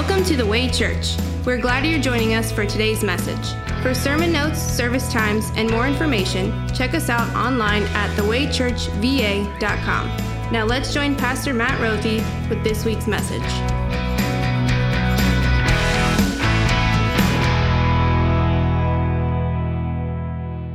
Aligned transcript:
Welcome 0.00 0.24
to 0.24 0.34
the 0.34 0.46
Way 0.46 0.70
Church. 0.70 1.14
We're 1.44 1.60
glad 1.60 1.84
you're 1.84 2.00
joining 2.00 2.32
us 2.32 2.50
for 2.50 2.64
today's 2.64 3.04
message. 3.04 3.52
For 3.82 3.92
sermon 3.92 4.32
notes, 4.32 4.58
service 4.58 5.12
times, 5.12 5.50
and 5.56 5.70
more 5.70 5.86
information, 5.86 6.66
check 6.74 6.94
us 6.94 7.10
out 7.10 7.28
online 7.36 7.82
at 7.82 8.08
thewaychurchva.com. 8.16 10.06
Now 10.50 10.64
let's 10.64 10.94
join 10.94 11.14
Pastor 11.16 11.52
Matt 11.52 11.78
Rothy 11.82 12.24
with 12.48 12.64
this 12.64 12.86
week's 12.86 13.06
message. 13.06 13.42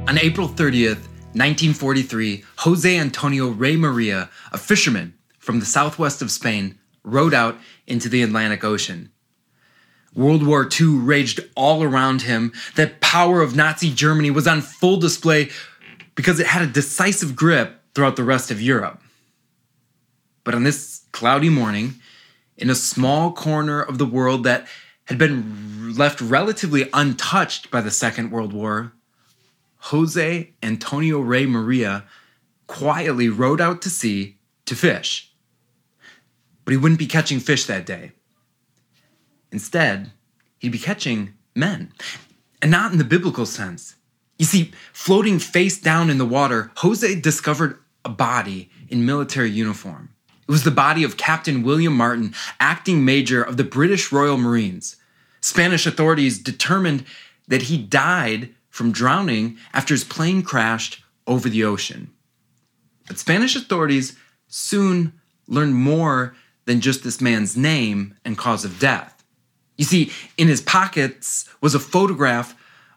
On 0.07 0.19
April 0.19 0.47
30th, 0.47 1.01
1943, 1.33 2.43
Jose 2.57 2.96
Antonio 3.00 3.47
Rey 3.50 3.75
Maria, 3.75 4.29
a 4.51 4.60
fisherman 4.60 5.15
from 5.39 5.60
the 5.60 5.65
southwest 5.65 6.21
of 6.21 6.29
Spain, 6.29 6.78
rowed 7.04 7.33
out 7.33 7.57
into 7.87 8.07
the 8.07 8.21
Atlantic 8.21 8.64
Ocean. 8.64 9.10
World 10.15 10.46
War 10.46 10.68
II 10.79 11.00
raged 11.00 11.42
all 11.55 11.83
around 11.83 12.24
him. 12.24 12.54
The 12.75 12.87
power 13.01 13.42
of 13.42 13.55
Nazi 13.55 13.93
Germany 13.93 14.32
was 14.32 14.47
on 14.47 14.61
full 14.61 14.97
display 14.97 15.50
because 16.15 16.39
it 16.39 16.47
had 16.47 16.61
a 16.61 16.68
decisive 16.68 17.36
grip 17.36 17.82
throughout 17.93 18.15
the 18.15 18.24
rest 18.24 18.50
of 18.50 18.61
Europe. 18.61 19.01
But 20.43 20.55
on 20.55 20.64
this 20.64 21.01
cloudy 21.11 21.50
morning, 21.50 21.96
in 22.57 22.69
a 22.69 22.75
small 22.75 23.33
corner 23.33 23.82
of 23.82 23.97
the 23.97 24.05
world 24.05 24.43
that 24.46 24.68
had 25.05 25.18
been 25.18 25.93
left 25.96 26.21
relatively 26.21 26.89
untouched 26.93 27.69
by 27.69 27.82
the 27.82 27.91
Second 27.91 28.32
World 28.32 28.54
War, 28.54 28.93
Jose 29.77 30.54
Antonio 30.63 31.19
Rey 31.19 31.46
Maria 31.46 32.05
quietly 32.67 33.30
rowed 33.30 33.61
out 33.61 33.81
to 33.83 33.89
sea 33.89 34.38
to 34.66 34.75
fish. 34.75 35.31
But 36.63 36.71
he 36.71 36.77
wouldn't 36.77 36.99
be 36.99 37.05
catching 37.05 37.39
fish 37.39 37.66
that 37.66 37.86
day. 37.86 38.13
Instead, 39.56 40.11
he'd 40.59 40.73
be 40.73 40.78
catching 40.78 41.34
men, 41.56 41.89
and 42.61 42.70
not 42.70 42.92
in 42.92 42.98
the 42.98 43.06
biblical 43.06 43.45
sense. 43.45 43.95
You 44.38 44.44
see, 44.44 44.73
floating 44.92 45.39
face 45.39 45.80
down 45.80 46.09
in 46.09 46.17
the 46.17 46.25
water, 46.25 46.72
Jose 46.75 47.22
discovered 47.22 47.80
a 48.03 48.09
body 48.09 48.70
in 48.89 49.06
military 49.06 49.50
uniform. 49.50 50.09
It 50.45 50.52
was 50.52 50.66
the 50.66 50.72
body 50.72 51.06
of 51.06 51.16
Captain 51.16 51.64
William 51.64 51.95
Martin, 51.95 52.33
acting 52.59 53.06
major 53.06 53.42
of 53.42 53.56
the 53.56 53.64
British 53.64 54.11
Royal 54.11 54.36
Marines. 54.36 54.98
Spanish 55.39 55.86
authorities 55.86 56.38
determined 56.38 57.06
that 57.48 57.61
he 57.61 57.78
died 57.78 58.53
from 58.70 58.92
drowning 58.92 59.58
after 59.72 59.94
his 59.94 60.03
plane 60.03 60.42
crashed 60.44 61.02
over 61.28 61.48
the 61.48 61.64
ocean. 61.64 62.11
But 63.08 63.20
Spanish 63.20 63.56
authorities 63.56 64.17
soon 64.50 65.14
learned 65.48 65.76
more 65.76 66.36
than 66.66 66.81
just 66.81 67.06
this 67.06 67.22
man's 67.22 67.56
name 67.56 68.17
and 68.26 68.38
cause 68.38 68.66
of 68.66 68.80
death. 68.80 69.14
You 69.77 69.85
see, 69.85 70.11
in 70.37 70.47
his 70.47 70.61
pockets 70.61 71.49
was 71.61 71.75
a 71.75 71.79
photograph 71.79 72.55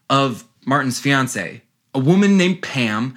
of 0.08 0.44
Martin's 0.64 1.00
fiancee, 1.00 1.62
a 1.94 1.98
woman 1.98 2.36
named 2.36 2.62
Pam, 2.62 3.16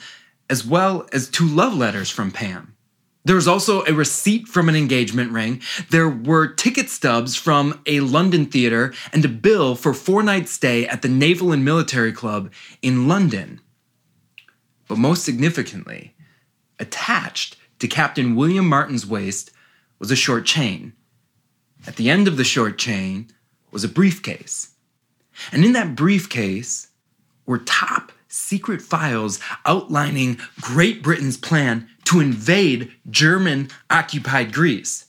as 0.50 0.66
well 0.66 1.08
as 1.14 1.30
two 1.30 1.48
love 1.48 1.74
letters 1.76 2.10
from 2.10 2.32
Pam. 2.32 2.76
There 3.24 3.36
was 3.36 3.48
also 3.48 3.86
a 3.86 3.94
receipt 3.94 4.48
from 4.48 4.68
an 4.68 4.76
engagement 4.76 5.32
ring. 5.32 5.62
There 5.92 6.10
were 6.10 6.48
ticket 6.48 6.90
stubs 6.90 7.36
from 7.36 7.80
a 7.86 8.00
London 8.00 8.48
theater 8.48 8.94
and 9.14 9.24
a 9.24 9.30
bill 9.30 9.76
for 9.76 9.94
four 9.94 10.24
night 10.24 10.50
stay 10.50 10.88
at 10.88 11.04
the 11.04 11.08
Naval 11.08 11.52
and 11.52 11.64
Military 11.64 12.12
Club 12.12 12.52
in 12.82 13.08
London. 13.08 13.62
But 14.88 14.98
most 14.98 15.24
significantly, 15.24 16.16
attached 16.80 17.58
to 17.80 17.88
Captain 17.88 18.36
William 18.36 18.68
Martin's 18.68 19.06
waist 19.06 19.52
was 20.00 20.10
a 20.10 20.16
short 20.16 20.46
chain. 20.46 20.94
At 21.86 21.98
the 21.98 22.10
end 22.10 22.28
of 22.28 22.38
the 22.38 22.44
short 22.44 22.80
chain 22.80 23.32
was 23.72 23.84
a 23.84 23.90
briefcase. 23.90 24.72
And 25.52 25.64
in 25.66 25.74
that 25.74 25.96
briefcase 25.96 26.88
were 27.46 27.58
top 27.58 28.12
secret 28.28 28.82
files 28.82 29.40
outlining 29.66 30.40
Great 30.62 31.04
Britain's 31.04 31.38
plan 31.38 31.90
to 32.06 32.20
invade 32.20 32.92
German 33.10 33.70
occupied 33.90 34.54
Greece. 34.54 35.06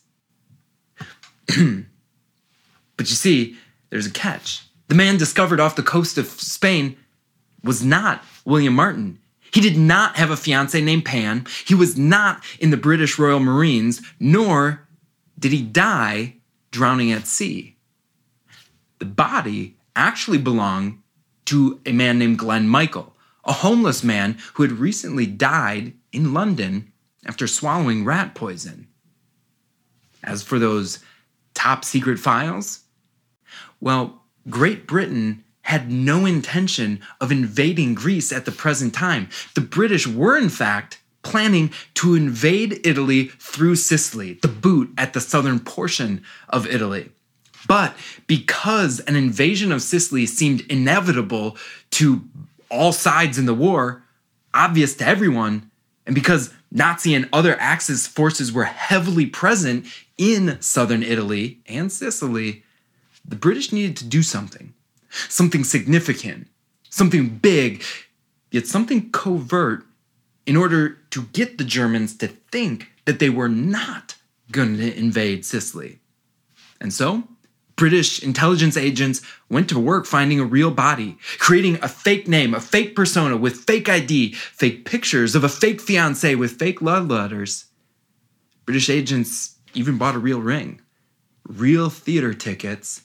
but 1.47 1.57
you 1.57 3.05
see, 3.05 3.57
there's 3.89 4.07
a 4.07 4.11
catch. 4.11 4.65
The 4.87 4.95
man 4.95 5.17
discovered 5.17 5.59
off 5.59 5.75
the 5.75 5.83
coast 5.83 6.17
of 6.17 6.27
Spain 6.27 6.97
was 7.63 7.83
not 7.83 8.23
William 8.45 8.73
Martin. 8.73 9.19
He 9.53 9.61
did 9.61 9.77
not 9.77 10.17
have 10.17 10.31
a 10.31 10.37
fiance 10.37 10.79
named 10.81 11.05
Pam. 11.05 11.45
He 11.65 11.75
was 11.75 11.97
not 11.97 12.43
in 12.59 12.71
the 12.71 12.77
British 12.77 13.19
Royal 13.19 13.39
Marines, 13.39 14.01
nor 14.19 14.87
did 15.37 15.51
he 15.51 15.61
die 15.61 16.35
drowning 16.71 17.11
at 17.11 17.27
sea. 17.27 17.72
The 19.03 19.09
body 19.09 19.75
actually 19.97 20.37
belonged 20.37 20.99
to 21.47 21.81
a 21.85 21.91
man 21.91 22.19
named 22.19 22.39
Glenn 22.39 22.69
Michael, 22.69 23.13
a 23.43 23.51
homeless 23.51 24.01
man 24.01 24.37
who 24.53 24.63
had 24.63 24.71
recently 24.71 25.25
died 25.25 25.91
in 26.13 26.33
London 26.33 26.93
after 27.25 27.45
swallowing 27.45 28.05
rat 28.05 28.33
poison. 28.33 28.87
As 30.23 30.41
for 30.41 30.57
those 30.57 30.99
top 31.53 31.83
secret 31.83 32.17
files, 32.17 32.85
well, 33.81 34.21
Great 34.49 34.87
Britain 34.87 35.43
had 35.63 35.91
no 35.91 36.25
intention 36.25 37.01
of 37.19 37.29
invading 37.29 37.95
Greece 37.95 38.31
at 38.31 38.45
the 38.45 38.53
present 38.53 38.93
time. 38.93 39.27
The 39.53 39.59
British 39.59 40.07
were, 40.07 40.37
in 40.37 40.47
fact, 40.47 41.01
planning 41.23 41.73
to 41.95 42.15
invade 42.15 42.79
Italy 42.87 43.25
through 43.37 43.75
Sicily, 43.75 44.39
the 44.41 44.47
boot 44.47 44.93
at 44.97 45.11
the 45.11 45.19
southern 45.19 45.59
portion 45.59 46.23
of 46.47 46.65
Italy. 46.65 47.09
But 47.67 47.95
because 48.27 48.99
an 49.01 49.15
invasion 49.15 49.71
of 49.71 49.81
Sicily 49.81 50.25
seemed 50.25 50.61
inevitable 50.69 51.57
to 51.91 52.23
all 52.69 52.91
sides 52.91 53.37
in 53.37 53.45
the 53.45 53.53
war, 53.53 54.03
obvious 54.53 54.95
to 54.95 55.07
everyone, 55.07 55.69
and 56.05 56.15
because 56.15 56.53
Nazi 56.71 57.13
and 57.13 57.29
other 57.31 57.55
Axis 57.59 58.07
forces 58.07 58.51
were 58.51 58.65
heavily 58.65 59.25
present 59.25 59.85
in 60.17 60.61
southern 60.61 61.03
Italy 61.03 61.59
and 61.67 61.91
Sicily, 61.91 62.63
the 63.25 63.35
British 63.35 63.71
needed 63.71 63.95
to 63.97 64.05
do 64.05 64.23
something. 64.23 64.73
Something 65.29 65.63
significant, 65.63 66.47
something 66.89 67.37
big, 67.37 67.83
yet 68.51 68.67
something 68.67 69.11
covert 69.11 69.85
in 70.45 70.57
order 70.57 70.97
to 71.11 71.23
get 71.33 71.57
the 71.57 71.63
Germans 71.63 72.17
to 72.17 72.27
think 72.27 72.89
that 73.05 73.19
they 73.19 73.29
were 73.29 73.49
not 73.49 74.15
going 74.51 74.77
to 74.77 74.97
invade 74.97 75.45
Sicily. 75.45 75.99
And 76.81 76.91
so, 76.91 77.23
British 77.75 78.21
intelligence 78.21 78.77
agents 78.77 79.21
went 79.49 79.67
to 79.69 79.79
work 79.79 80.05
finding 80.05 80.39
a 80.39 80.45
real 80.45 80.71
body, 80.71 81.17
creating 81.39 81.79
a 81.81 81.87
fake 81.87 82.27
name, 82.27 82.53
a 82.53 82.59
fake 82.59 82.95
persona 82.95 83.35
with 83.35 83.63
fake 83.65 83.89
ID, 83.89 84.33
fake 84.33 84.85
pictures 84.85 85.33
of 85.33 85.43
a 85.43 85.49
fake 85.49 85.81
fiance 85.81 86.35
with 86.35 86.59
fake 86.59 86.81
love 86.81 87.09
letters. 87.09 87.65
British 88.65 88.89
agents 88.89 89.57
even 89.73 89.97
bought 89.97 90.15
a 90.15 90.19
real 90.19 90.39
ring, 90.39 90.81
real 91.47 91.89
theater 91.89 92.33
tickets, 92.33 93.01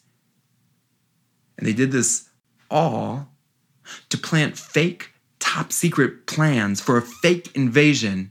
and 1.56 1.66
they 1.66 1.72
did 1.72 1.90
this 1.90 2.28
all 2.70 3.28
to 4.10 4.18
plant 4.18 4.56
fake 4.56 5.12
top 5.38 5.72
secret 5.72 6.26
plans 6.26 6.80
for 6.80 6.98
a 6.98 7.02
fake 7.02 7.50
invasion 7.56 8.30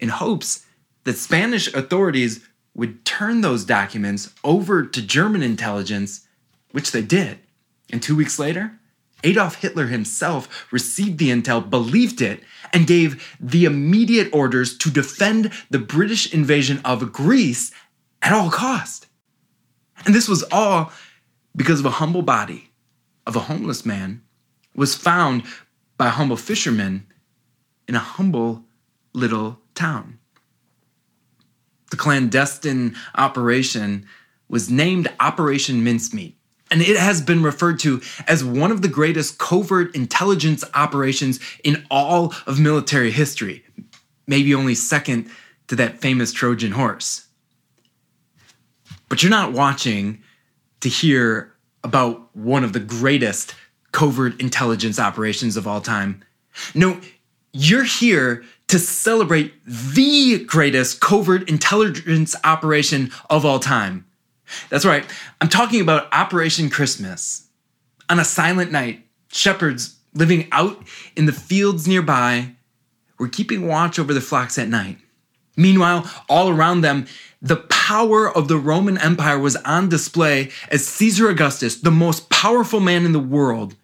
in 0.00 0.08
hopes 0.08 0.64
that 1.04 1.16
Spanish 1.16 1.72
authorities 1.74 2.46
would 2.76 3.04
turn 3.04 3.40
those 3.40 3.64
documents 3.64 4.32
over 4.44 4.84
to 4.84 5.02
German 5.02 5.42
intelligence, 5.42 6.28
which 6.72 6.92
they 6.92 7.02
did. 7.02 7.38
And 7.90 8.02
two 8.02 8.14
weeks 8.14 8.38
later, 8.38 8.78
Adolf 9.24 9.56
Hitler 9.56 9.86
himself 9.86 10.70
received 10.70 11.18
the 11.18 11.30
intel, 11.30 11.68
believed 11.68 12.20
it, 12.20 12.42
and 12.72 12.86
gave 12.86 13.36
the 13.40 13.64
immediate 13.64 14.28
orders 14.32 14.76
to 14.78 14.90
defend 14.90 15.52
the 15.70 15.78
British 15.78 16.32
invasion 16.32 16.80
of 16.84 17.12
Greece 17.12 17.72
at 18.20 18.32
all 18.32 18.50
cost. 18.50 19.06
And 20.04 20.14
this 20.14 20.28
was 20.28 20.44
all 20.52 20.92
because 21.56 21.80
of 21.80 21.86
a 21.86 21.90
humble 21.90 22.22
body 22.22 22.70
of 23.26 23.34
a 23.34 23.40
homeless 23.40 23.86
man 23.86 24.22
was 24.74 24.94
found 24.94 25.44
by 25.96 26.08
a 26.08 26.10
humble 26.10 26.36
fisherman 26.36 27.06
in 27.88 27.94
a 27.94 28.00
humble 28.00 28.64
little 29.14 29.60
town. 29.74 30.18
The 31.90 31.96
clandestine 31.96 32.96
operation 33.14 34.06
was 34.48 34.70
named 34.70 35.08
Operation 35.20 35.84
Mincemeat, 35.84 36.36
and 36.70 36.82
it 36.82 36.96
has 36.96 37.20
been 37.20 37.42
referred 37.42 37.78
to 37.80 38.00
as 38.26 38.44
one 38.44 38.70
of 38.70 38.82
the 38.82 38.88
greatest 38.88 39.38
covert 39.38 39.94
intelligence 39.94 40.64
operations 40.74 41.40
in 41.64 41.84
all 41.90 42.34
of 42.46 42.58
military 42.58 43.10
history, 43.10 43.64
maybe 44.26 44.54
only 44.54 44.74
second 44.74 45.30
to 45.68 45.76
that 45.76 46.00
famous 46.00 46.32
Trojan 46.32 46.72
horse. 46.72 47.26
But 49.08 49.22
you're 49.22 49.30
not 49.30 49.52
watching 49.52 50.22
to 50.80 50.88
hear 50.88 51.52
about 51.84 52.34
one 52.36 52.64
of 52.64 52.72
the 52.72 52.80
greatest 52.80 53.54
covert 53.92 54.40
intelligence 54.40 54.98
operations 54.98 55.56
of 55.56 55.66
all 55.66 55.80
time. 55.80 56.22
No, 56.74 57.00
you're 57.52 57.84
here 57.84 58.44
to 58.68 58.78
celebrate 58.78 59.54
the 59.64 60.44
greatest 60.44 61.00
covert 61.00 61.48
intelligence 61.48 62.34
operation 62.44 63.10
of 63.30 63.44
all 63.44 63.58
time 63.58 64.04
That's 64.70 64.84
right, 64.84 65.04
I'm 65.40 65.48
talking 65.48 65.80
about 65.80 66.12
Operation 66.12 66.70
Christmas. 66.70 67.48
On 68.08 68.20
a 68.20 68.24
silent 68.24 68.70
night, 68.70 69.04
shepherds 69.32 69.96
living 70.14 70.48
out 70.52 70.82
in 71.16 71.26
the 71.26 71.32
fields 71.32 71.86
nearby 71.88 72.52
were 73.18 73.28
keeping 73.28 73.66
watch 73.66 73.98
over 73.98 74.14
the 74.14 74.20
flocks 74.20 74.58
at 74.58 74.68
night. 74.68 74.98
Meanwhile, 75.56 76.10
all 76.28 76.48
around 76.48 76.82
them, 76.82 77.06
the 77.40 77.56
power 77.56 78.30
of 78.30 78.48
the 78.48 78.58
Roman 78.58 78.98
Empire 78.98 79.38
was 79.38 79.56
on 79.56 79.88
display 79.88 80.50
as 80.70 80.86
Caesar 80.86 81.28
Augustus, 81.28 81.80
the 81.80 81.90
most 81.90 82.28
powerful 82.30 82.80
man 82.80 83.04
in 83.04 83.12
the 83.12 83.18
world, 83.18 83.74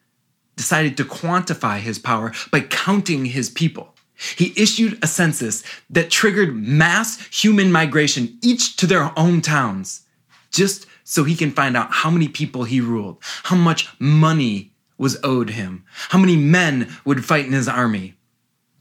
decided 0.56 0.96
to 0.96 1.04
quantify 1.04 1.78
his 1.80 1.98
power 1.98 2.32
by 2.50 2.60
counting 2.60 3.26
his 3.26 3.48
people. 3.48 3.94
He 4.36 4.52
issued 4.56 4.98
a 5.02 5.06
census 5.06 5.62
that 5.90 6.10
triggered 6.10 6.54
mass 6.54 7.18
human 7.28 7.72
migration, 7.72 8.38
each 8.42 8.76
to 8.76 8.86
their 8.86 9.08
hometowns, 9.10 10.02
just 10.50 10.86
so 11.04 11.24
he 11.24 11.34
can 11.34 11.50
find 11.50 11.76
out 11.76 11.92
how 11.92 12.10
many 12.10 12.28
people 12.28 12.64
he 12.64 12.80
ruled, 12.80 13.18
how 13.44 13.56
much 13.56 13.88
money 13.98 14.72
was 14.98 15.18
owed 15.24 15.50
him, 15.50 15.84
how 16.10 16.18
many 16.18 16.36
men 16.36 16.88
would 17.04 17.24
fight 17.24 17.46
in 17.46 17.52
his 17.52 17.68
army. 17.68 18.14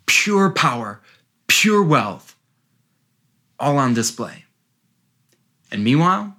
Pure 0.05 0.51
power, 0.51 1.01
pure 1.47 1.81
wealth, 1.81 2.35
all 3.59 3.77
on 3.77 3.93
display. 3.93 4.45
And 5.71 5.83
meanwhile, 5.83 6.35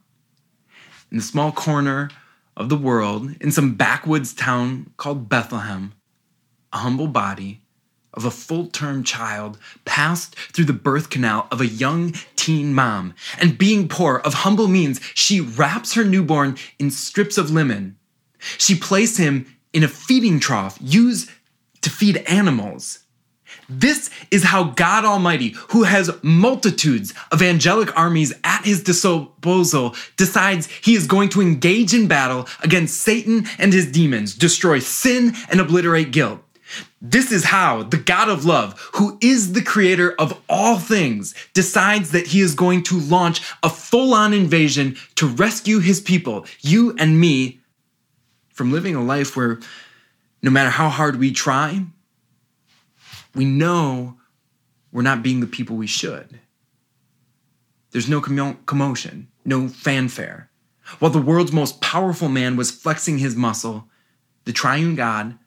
in 1.11 1.17
the 1.17 1.23
small 1.23 1.53
corner 1.53 2.11
of 2.57 2.69
the 2.69 2.77
world, 2.77 3.35
in 3.41 3.51
some 3.51 3.75
backwoods 3.75 4.35
town 4.35 4.93
called 4.99 5.29
Bethlehem, 5.29 5.95
a 6.73 6.79
humble 6.79 7.09
body 7.09 7.62
of 8.15 8.25
a 8.25 8.31
full 8.31 8.67
term 8.67 9.05
child 9.05 9.59
passed 9.85 10.37
through 10.37 10.67
the 10.67 10.73
birth 10.73 11.11
canal 11.11 11.47
of 11.51 11.61
a 11.61 11.67
young 11.67 12.15
teen 12.37 12.75
mom. 12.75 13.15
And 13.41 13.59
being 13.59 13.89
poor, 13.89 14.19
of 14.19 14.35
humble 14.35 14.69
means, 14.69 15.01
she 15.15 15.41
wraps 15.41 15.95
her 15.95 16.05
newborn 16.05 16.57
in 16.79 16.91
strips 16.91 17.39
of 17.39 17.51
linen. 17.51 17.97
She 18.59 18.75
placed 18.75 19.19
him 19.19 19.57
in 19.73 19.85
a 19.85 19.89
feeding 19.89 20.41
trough 20.41 20.77
used 20.81 21.31
to 21.83 21.91
feed 21.91 22.19
animals. 22.29 23.01
This 23.69 24.11
is 24.31 24.45
how 24.45 24.65
God 24.65 25.05
Almighty, 25.05 25.55
who 25.71 25.85
has 25.85 26.11
multitudes 26.23 27.15
of 27.31 27.43
angelic 27.43 27.97
armies 27.99 28.33
at 28.45 28.65
his 28.65 28.83
disposal, 28.83 29.95
decides 30.17 30.67
he 30.67 30.95
is 30.95 31.07
going 31.07 31.29
to 31.31 31.41
engage 31.41 31.95
in 31.95 32.09
battle 32.09 32.49
against 32.63 33.01
Satan 33.01 33.47
and 33.59 33.73
his 33.73 33.91
demons, 33.91 34.35
destroy 34.35 34.79
sin, 34.79 35.35
and 35.51 35.61
obliterate 35.61 36.13
guilt. 36.13 36.41
This 37.01 37.33
is 37.33 37.45
how 37.45 37.83
the 37.83 37.97
God 37.97 38.29
of 38.29 38.45
love, 38.45 38.79
who 38.95 39.19
is 39.21 39.53
the 39.53 39.63
creator 39.63 40.13
of 40.19 40.41
all 40.49 40.79
things, 40.79 41.35
decides 41.55 42.11
that 42.13 42.29
he 42.29 42.41
is 42.41 42.55
going 42.55 42.83
to 42.85 43.01
launch 43.01 43.43
a 43.63 43.69
full 43.69 44.15
on 44.15 44.33
invasion 44.33 44.97
to 45.17 45.27
rescue 45.27 45.81
his 45.81 46.01
people, 46.01 46.47
you 46.61 46.95
and 46.99 47.21
me, 47.21 47.61
from 48.51 48.73
living 48.73 48.95
a 48.95 49.03
life 49.03 49.37
where 49.37 49.59
no 50.43 50.51
matter 50.51 50.71
how 50.71 50.89
hard 50.89 51.17
we 51.17 51.33
try, 51.33 51.85
we 53.35 53.45
know 53.45 54.17
we're 54.93 55.03
not 55.03 55.23
being 55.23 55.41
the 55.41 55.47
people 55.47 55.77
we 55.77 55.87
should. 55.87 56.39
There's 57.91 58.09
no 58.09 58.21
commotion, 58.21 59.29
no 59.45 59.69
fanfare. 59.69 60.51
While 60.99 61.11
the 61.11 61.21
world's 61.21 61.53
most 61.53 61.81
powerful 61.81 62.29
man 62.29 62.57
was 62.57 62.71
flexing 62.71 63.19
his 63.19 63.37
muscle, 63.37 63.89
the 64.45 64.53
triune 64.53 64.95
God 64.95 65.39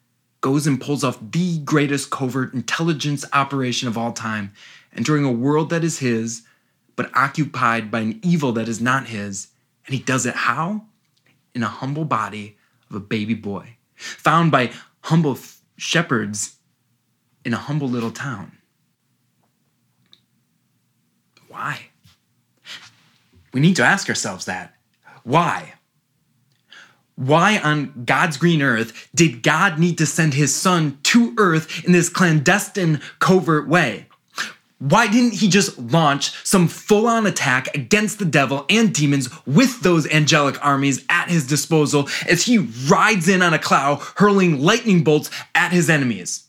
goes 0.46 0.64
and 0.64 0.80
pulls 0.80 1.02
off 1.02 1.18
the 1.32 1.58
greatest 1.64 2.08
covert 2.08 2.54
intelligence 2.54 3.24
operation 3.32 3.88
of 3.88 3.98
all 3.98 4.12
time, 4.12 4.52
entering 4.96 5.24
a 5.24 5.32
world 5.32 5.70
that 5.70 5.82
is 5.82 5.98
his, 5.98 6.42
but 6.94 7.10
occupied 7.16 7.90
by 7.90 7.98
an 7.98 8.20
evil 8.22 8.52
that 8.52 8.68
is 8.68 8.80
not 8.80 9.08
his. 9.08 9.48
And 9.86 9.94
he 9.96 10.00
does 10.00 10.24
it 10.24 10.36
how? 10.36 10.84
In 11.52 11.64
a 11.64 11.66
humble 11.66 12.04
body 12.04 12.56
of 12.88 12.94
a 12.94 13.00
baby 13.00 13.34
boy, 13.34 13.76
found 13.96 14.52
by 14.52 14.70
humble 15.00 15.36
shepherds 15.76 16.58
in 17.44 17.52
a 17.52 17.56
humble 17.56 17.88
little 17.88 18.12
town. 18.12 18.56
Why? 21.48 21.86
We 23.52 23.58
need 23.58 23.74
to 23.74 23.84
ask 23.84 24.08
ourselves 24.08 24.44
that. 24.44 24.76
Why? 25.24 25.72
Why 27.16 27.58
on 27.58 28.04
God's 28.04 28.36
green 28.36 28.62
earth 28.62 29.08
did 29.14 29.42
God 29.42 29.78
need 29.78 29.98
to 29.98 30.06
send 30.06 30.34
his 30.34 30.54
son 30.54 30.98
to 31.04 31.34
earth 31.38 31.84
in 31.84 31.92
this 31.92 32.10
clandestine, 32.10 33.00
covert 33.18 33.66
way? 33.66 34.06
Why 34.78 35.06
didn't 35.06 35.34
he 35.34 35.48
just 35.48 35.78
launch 35.78 36.32
some 36.46 36.68
full 36.68 37.06
on 37.06 37.26
attack 37.26 37.74
against 37.74 38.18
the 38.18 38.26
devil 38.26 38.66
and 38.68 38.92
demons 38.92 39.30
with 39.46 39.80
those 39.80 40.06
angelic 40.08 40.62
armies 40.62 41.02
at 41.08 41.30
his 41.30 41.46
disposal 41.46 42.08
as 42.28 42.44
he 42.44 42.58
rides 42.58 43.26
in 43.26 43.40
on 43.40 43.54
a 43.54 43.58
cloud, 43.58 44.02
hurling 44.16 44.60
lightning 44.60 45.02
bolts 45.02 45.30
at 45.54 45.72
his 45.72 45.88
enemies? 45.88 46.44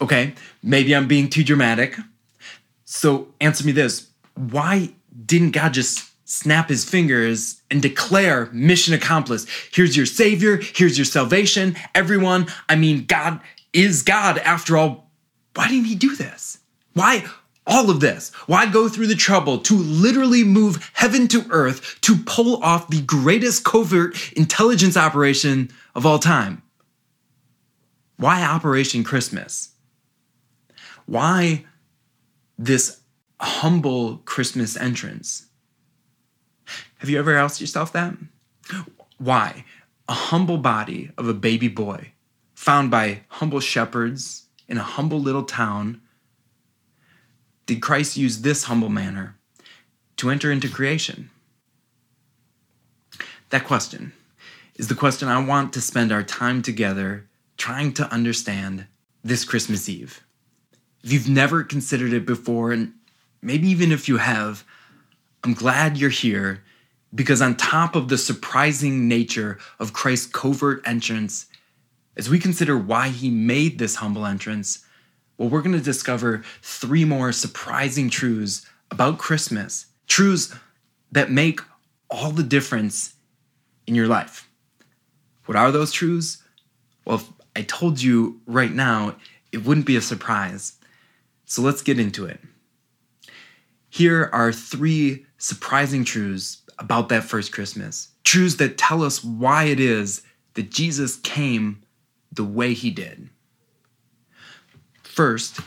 Okay, 0.00 0.32
maybe 0.62 0.96
I'm 0.96 1.08
being 1.08 1.28
too 1.28 1.44
dramatic. 1.44 1.96
So 2.86 3.28
answer 3.40 3.66
me 3.66 3.72
this 3.72 4.08
why 4.34 4.90
didn't 5.26 5.50
God 5.50 5.74
just 5.74 6.10
snap 6.26 6.68
his 6.68 6.84
fingers 6.84 7.62
and 7.70 7.80
declare 7.80 8.50
mission 8.52 8.92
accomplished? 8.92 9.48
Here's 9.72 9.96
your 9.96 10.06
Savior, 10.06 10.60
here's 10.60 10.98
your 10.98 11.06
salvation. 11.06 11.76
Everyone, 11.94 12.48
I 12.68 12.76
mean, 12.76 13.06
God 13.06 13.40
is 13.72 14.02
God 14.02 14.38
after 14.38 14.76
all. 14.76 15.10
Why 15.54 15.68
didn't 15.68 15.86
he 15.86 15.94
do 15.94 16.14
this? 16.14 16.58
Why 16.92 17.24
all 17.66 17.90
of 17.90 18.00
this? 18.00 18.30
Why 18.46 18.66
go 18.66 18.88
through 18.88 19.08
the 19.08 19.14
trouble 19.14 19.58
to 19.58 19.74
literally 19.74 20.44
move 20.44 20.90
heaven 20.92 21.26
to 21.28 21.46
earth 21.50 21.98
to 22.02 22.16
pull 22.16 22.62
off 22.62 22.88
the 22.88 23.02
greatest 23.02 23.64
covert 23.64 24.32
intelligence 24.34 24.96
operation 24.96 25.70
of 25.94 26.06
all 26.06 26.18
time? 26.18 26.62
Why 28.16 28.42
Operation 28.42 29.04
Christmas? 29.04 29.70
Why 31.04 31.64
this 32.58 33.00
humble 33.40 34.18
Christmas 34.18 34.76
entrance? 34.76 35.46
Have 36.98 37.10
you 37.10 37.18
ever 37.18 37.36
asked 37.36 37.60
yourself 37.60 37.92
that? 37.92 38.14
Why? 39.18 39.64
A 40.08 40.14
humble 40.14 40.58
body 40.58 41.10
of 41.18 41.28
a 41.28 41.34
baby 41.34 41.68
boy 41.68 42.12
found 42.54 42.90
by 42.90 43.20
humble 43.28 43.60
shepherds 43.60 44.46
in 44.68 44.78
a 44.78 44.82
humble 44.82 45.20
little 45.20 45.44
town 45.44 46.00
did 47.66 47.82
Christ 47.82 48.16
use 48.16 48.42
this 48.42 48.64
humble 48.64 48.88
manner 48.88 49.36
to 50.16 50.30
enter 50.30 50.52
into 50.52 50.68
creation? 50.68 51.30
That 53.50 53.64
question 53.64 54.12
is 54.76 54.88
the 54.88 54.94
question 54.94 55.28
I 55.28 55.44
want 55.44 55.72
to 55.72 55.80
spend 55.80 56.12
our 56.12 56.22
time 56.22 56.62
together 56.62 57.26
trying 57.56 57.92
to 57.94 58.12
understand 58.12 58.86
this 59.24 59.44
Christmas 59.44 59.88
Eve. 59.88 60.22
If 61.02 61.12
you've 61.12 61.28
never 61.28 61.64
considered 61.64 62.12
it 62.12 62.24
before, 62.24 62.72
and 62.72 62.92
maybe 63.42 63.68
even 63.68 63.90
if 63.90 64.08
you 64.08 64.18
have, 64.18 64.64
I'm 65.42 65.54
glad 65.54 65.96
you're 65.96 66.10
here 66.10 66.62
because, 67.14 67.40
on 67.40 67.56
top 67.56 67.96
of 67.96 68.08
the 68.08 68.18
surprising 68.18 69.08
nature 69.08 69.58
of 69.78 69.92
Christ's 69.92 70.26
covert 70.26 70.82
entrance, 70.86 71.46
as 72.16 72.28
we 72.28 72.38
consider 72.38 72.76
why 72.76 73.08
he 73.08 73.30
made 73.30 73.78
this 73.78 73.96
humble 73.96 74.26
entrance, 74.26 74.84
well, 75.38 75.48
we're 75.48 75.62
going 75.62 75.76
to 75.76 75.82
discover 75.82 76.42
three 76.62 77.04
more 77.04 77.32
surprising 77.32 78.10
truths 78.10 78.66
about 78.90 79.18
Christmas, 79.18 79.86
truths 80.06 80.54
that 81.12 81.30
make 81.30 81.60
all 82.10 82.30
the 82.30 82.42
difference 82.42 83.14
in 83.86 83.94
your 83.94 84.08
life. 84.08 84.48
What 85.44 85.56
are 85.56 85.70
those 85.70 85.92
truths? 85.92 86.42
Well, 87.04 87.16
if 87.16 87.28
I 87.54 87.62
told 87.62 88.00
you 88.00 88.40
right 88.46 88.72
now, 88.72 89.16
it 89.52 89.64
wouldn't 89.64 89.86
be 89.86 89.96
a 89.96 90.00
surprise. 90.00 90.74
So 91.44 91.62
let's 91.62 91.82
get 91.82 92.00
into 92.00 92.26
it. 92.26 92.40
Here 93.88 94.28
are 94.32 94.52
three 94.52 95.26
surprising 95.38 96.04
truths 96.04 96.62
about 96.78 97.08
that 97.08 97.24
first 97.24 97.52
Christmas. 97.52 98.08
Truths 98.24 98.56
that 98.56 98.78
tell 98.78 99.02
us 99.02 99.24
why 99.24 99.64
it 99.64 99.80
is 99.80 100.22
that 100.54 100.70
Jesus 100.70 101.16
came 101.16 101.82
the 102.32 102.44
way 102.44 102.74
he 102.74 102.90
did. 102.90 103.30
First, 105.02 105.60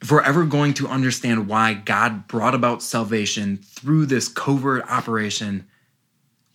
if 0.00 0.10
we're 0.10 0.22
ever 0.22 0.44
going 0.44 0.74
to 0.74 0.88
understand 0.88 1.48
why 1.48 1.74
God 1.74 2.26
brought 2.26 2.54
about 2.54 2.82
salvation 2.82 3.58
through 3.62 4.06
this 4.06 4.28
covert 4.28 4.84
operation, 4.90 5.66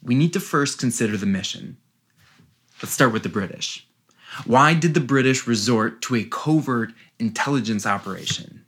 we 0.04 0.16
need 0.16 0.34
to 0.34 0.40
first 0.40 0.80
consider 0.80 1.18
the 1.18 1.26
mission. 1.26 1.78
Let's 2.82 2.94
start 2.94 3.14
with 3.14 3.24
the 3.24 3.30
British. 3.30 3.88
Why 4.46 4.74
did 4.74 4.94
the 4.94 5.00
British 5.00 5.48
resort 5.48 6.02
to 6.04 6.16
a 6.16 6.26
covert 6.26 6.92
intelligence 7.18 7.86
operation? 7.86 8.66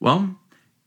Well, 0.00 0.36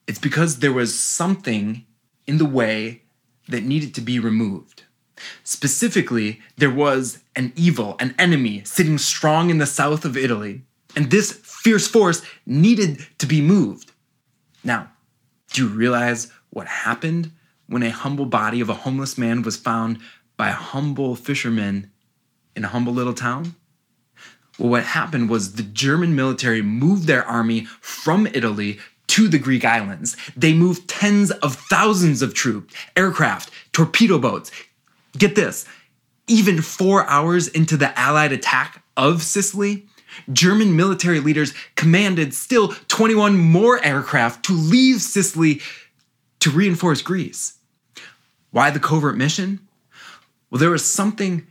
it's 0.08 0.20
because 0.20 0.60
there 0.60 0.74
was 0.74 0.98
something 0.98 1.86
in 2.26 2.38
the 2.38 2.46
way 2.46 3.04
that 3.52 3.64
needed 3.64 3.94
to 3.96 4.02
be 4.02 4.20
removed. 4.20 4.84
Specifically, 5.44 6.42
there 6.58 6.72
was 6.72 7.20
an 7.36 7.54
evil, 7.56 7.96
an 8.00 8.16
enemy 8.18 8.64
sitting 8.66 8.98
strong 8.98 9.50
in 9.50 9.60
the 9.60 9.66
south 9.66 10.04
of 10.04 10.18
Italy 10.18 10.64
and 10.96 11.10
this 11.10 11.32
fierce 11.32 11.88
force 11.88 12.22
needed 12.46 13.06
to 13.20 13.26
be 13.26 13.42
moved. 13.42 13.92
Now, 14.64 14.92
do 15.54 15.64
you 15.64 15.74
realize 15.74 16.32
what 16.50 16.68
happened 16.68 17.32
when 17.68 17.84
a 17.84 17.90
humble 17.90 18.26
body 18.26 18.62
of 18.62 18.70
a 18.70 18.74
homeless 18.74 19.18
man 19.18 19.42
was 19.42 19.58
found 19.58 20.00
by 20.38 20.50
a 20.50 20.54
humble 20.54 21.16
fisherman 21.16 21.92
in 22.56 22.66
a 22.66 22.70
humble 22.70 22.94
little 22.94 23.14
town? 23.14 23.56
Well, 24.60 24.70
what 24.70 24.84
happened 24.84 25.30
was 25.30 25.54
the 25.54 25.64
German 25.64 26.16
military 26.16 26.62
moved 26.62 27.08
their 27.08 27.26
army 27.26 27.66
from 27.80 28.28
Italy 28.28 28.80
to 29.12 29.28
the 29.28 29.38
Greek 29.38 29.66
islands. 29.66 30.16
They 30.38 30.54
moved 30.54 30.88
tens 30.88 31.32
of 31.32 31.56
thousands 31.56 32.22
of 32.22 32.34
troops, 32.34 32.74
aircraft, 32.96 33.52
torpedo 33.74 34.18
boats. 34.18 34.52
Get 35.18 35.36
this, 35.36 35.66
even 36.28 36.62
four 36.62 37.06
hours 37.08 37.50
into 37.50 37.76
the 37.76 37.98
Allied 38.00 38.32
attack 38.32 38.84
of 38.96 39.22
Sicily, 39.22 39.86
German 40.32 40.78
military 40.78 41.20
leaders 41.20 41.54
commanded 41.76 42.34
still 42.34 42.70
21 42.88 43.38
more 43.38 43.84
aircraft 43.84 44.46
to 44.46 44.54
leave 44.54 45.02
Sicily 45.02 45.60
to 46.40 46.50
reinforce 46.50 47.02
Greece. 47.02 47.58
Why 48.52 48.70
the 48.70 48.80
covert 48.80 49.18
mission? 49.18 49.68
Well, 50.50 50.60
there 50.60 50.70
was 50.70 50.86
something 50.86 51.48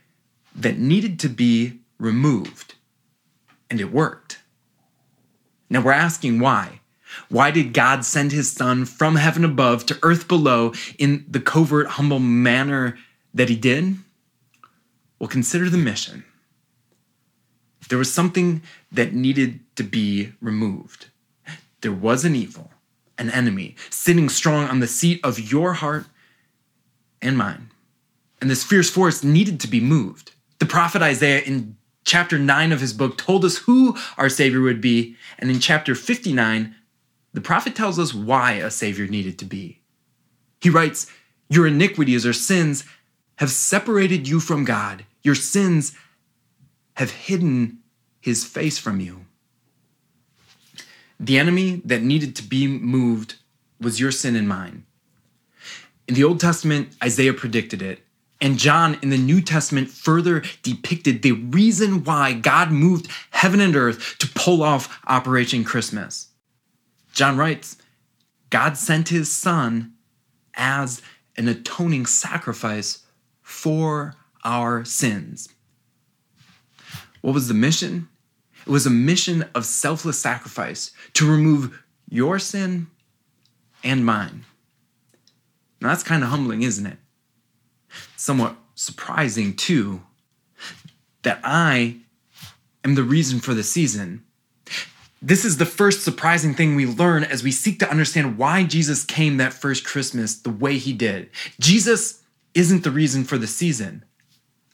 that 0.55 0.79
needed 0.79 1.19
to 1.21 1.29
be 1.29 1.81
removed, 1.99 2.75
and 3.69 3.81
it 3.81 3.93
worked. 3.93 4.41
Now 5.69 5.83
we're 5.83 5.93
asking 5.93 6.41
why. 6.41 6.80
Why 7.29 7.51
did 7.51 7.73
God 7.73 8.05
send 8.05 8.33
his 8.33 8.51
son 8.51 8.85
from 8.85 9.17
heaven 9.17 9.45
above 9.45 9.87
to 9.87 9.99
earth 10.03 10.29
below 10.29 10.73
in 10.99 11.25
the 11.29 11.41
covert, 11.41 11.89
humble 11.89 12.19
manner 12.19 12.99
that 13.35 13.49
he 13.49 13.57
did? 13.57 13.97
Well, 15.19 15.29
consider 15.29 15.69
the 15.69 15.79
mission. 15.79 16.25
There 17.89 17.99
was 17.99 18.13
something 18.13 18.63
that 18.93 19.13
needed 19.15 19.61
to 19.77 19.83
be 19.83 20.33
removed. 20.41 21.07
There 21.81 21.93
was 21.93 22.25
an 22.25 22.37
evil, 22.37 22.71
an 23.19 23.31
enemy, 23.31 23.75
sitting 23.91 24.29
strong 24.29 24.69
on 24.69 24.81
the 24.81 24.87
seat 24.87 25.21
of 25.25 25.53
your 25.53 25.75
heart 25.75 26.07
and 27.21 27.37
mine. 27.37 27.71
And 28.41 28.51
this 28.51 28.65
fierce 28.65 28.91
force 28.91 29.23
needed 29.23 29.61
to 29.61 29.69
be 29.69 29.81
moved. 29.81 30.33
The 30.59 30.67
prophet 30.67 31.03
Isaiah 31.03 31.41
in 31.41 31.77
chapter 32.05 32.39
9 32.39 32.73
of 32.73 32.81
his 32.81 32.93
book 32.93 33.19
told 33.19 33.45
us 33.45 33.59
who 33.59 33.97
our 34.17 34.29
Savior 34.29 34.61
would 34.61 34.81
be. 34.81 35.17
And 35.39 35.51
in 35.51 35.61
chapter 35.61 35.95
59, 35.95 36.75
the 37.33 37.41
prophet 37.41 37.75
tells 37.75 37.99
us 37.99 38.13
why 38.13 38.53
a 38.53 38.71
Savior 38.71 39.07
needed 39.07 39.39
to 39.39 39.45
be. 39.45 39.81
He 40.61 40.71
writes, 40.71 41.11
Your 41.49 41.67
iniquities 41.67 42.27
or 42.27 42.33
sins 42.33 42.85
have 43.37 43.51
separated 43.51 44.29
you 44.29 44.41
from 44.41 44.65
God. 44.65 45.05
Your 45.23 45.35
sins 45.35 45.97
have 46.95 47.11
hidden 47.11 47.79
his 48.21 48.45
face 48.45 48.79
from 48.79 49.01
you. 49.01 49.25
The 51.19 51.39
enemy 51.39 51.83
that 51.85 52.03
needed 52.03 52.35
to 52.37 52.43
be 52.43 52.67
moved 52.67 53.37
was 53.81 54.01
your 54.01 54.11
sin 54.11 54.37
and 54.37 54.49
mine. 54.49 54.85
In 56.09 56.15
the 56.15 56.25
Old 56.25 56.41
Testament, 56.41 56.97
Isaiah 57.03 57.33
predicted 57.33 57.83
it. 57.83 58.01
And 58.41 58.59
John 58.59 58.99
in 59.03 59.11
the 59.11 59.19
New 59.19 59.43
Testament 59.43 59.91
further 59.91 60.43
depicted 60.63 61.21
the 61.21 61.33
reason 61.33 62.05
why 62.05 62.33
God 62.33 62.71
moved 62.73 63.11
heaven 63.31 63.61
and 63.61 63.77
earth 63.77 64.17
to 64.19 64.29
pull 64.35 64.63
off 64.63 64.99
Operation 65.07 65.63
Christmas. 65.63 66.30
John 67.13 67.37
writes 67.37 67.77
God 68.51 68.77
sent 68.77 69.09
his 69.09 69.33
son 69.33 69.93
as 70.55 71.03
an 71.37 71.49
atoning 71.49 72.07
sacrifice 72.07 73.05
for 73.43 74.15
our 74.45 74.85
sins. 74.85 75.49
What 77.21 77.35
was 77.35 77.49
the 77.49 77.55
mission? 77.55 78.09
It 78.67 78.71
was 78.71 78.87
a 78.87 78.91
mission 78.91 79.45
of 79.55 79.65
selfless 79.65 80.19
sacrifice 80.21 80.93
to 81.15 81.31
remove 81.31 81.83
your 82.09 82.39
sin 82.39 82.89
and 83.83 84.05
mine. 84.05 84.45
Now 85.81 85.89
that's 85.89 86.03
kind 86.03 86.23
of 86.23 86.31
humbling, 86.31 86.63
isn't 86.63 86.87
it? 86.87 86.99
Somewhat 88.17 88.57
surprising, 88.75 89.55
too, 89.57 90.03
that 91.23 91.41
I 91.43 91.97
am 92.85 92.95
the 92.95 93.03
reason 93.03 93.41
for 93.41 93.55
the 93.55 93.63
season. 93.63 94.25
This 95.23 95.45
is 95.45 95.59
the 95.59 95.67
first 95.67 96.03
surprising 96.03 96.55
thing 96.55 96.75
we 96.75 96.87
learn 96.87 97.25
as 97.25 97.43
we 97.43 97.53
seek 97.53 97.79
to 97.81 97.91
understand 97.91 98.39
why 98.39 98.65
Jesus 98.65 99.05
came 99.05 99.37
that 99.37 99.53
first 99.53 99.85
Christmas 99.85 100.35
the 100.35 100.51
way 100.51 100.79
he 100.79 100.95
did. 100.95 101.29
Jesus 101.59 102.23
isn't 102.55 102.85
the 102.85 102.91
reason 102.91 103.25
for 103.25 103.37
the 103.37 103.47
season. 103.47 104.03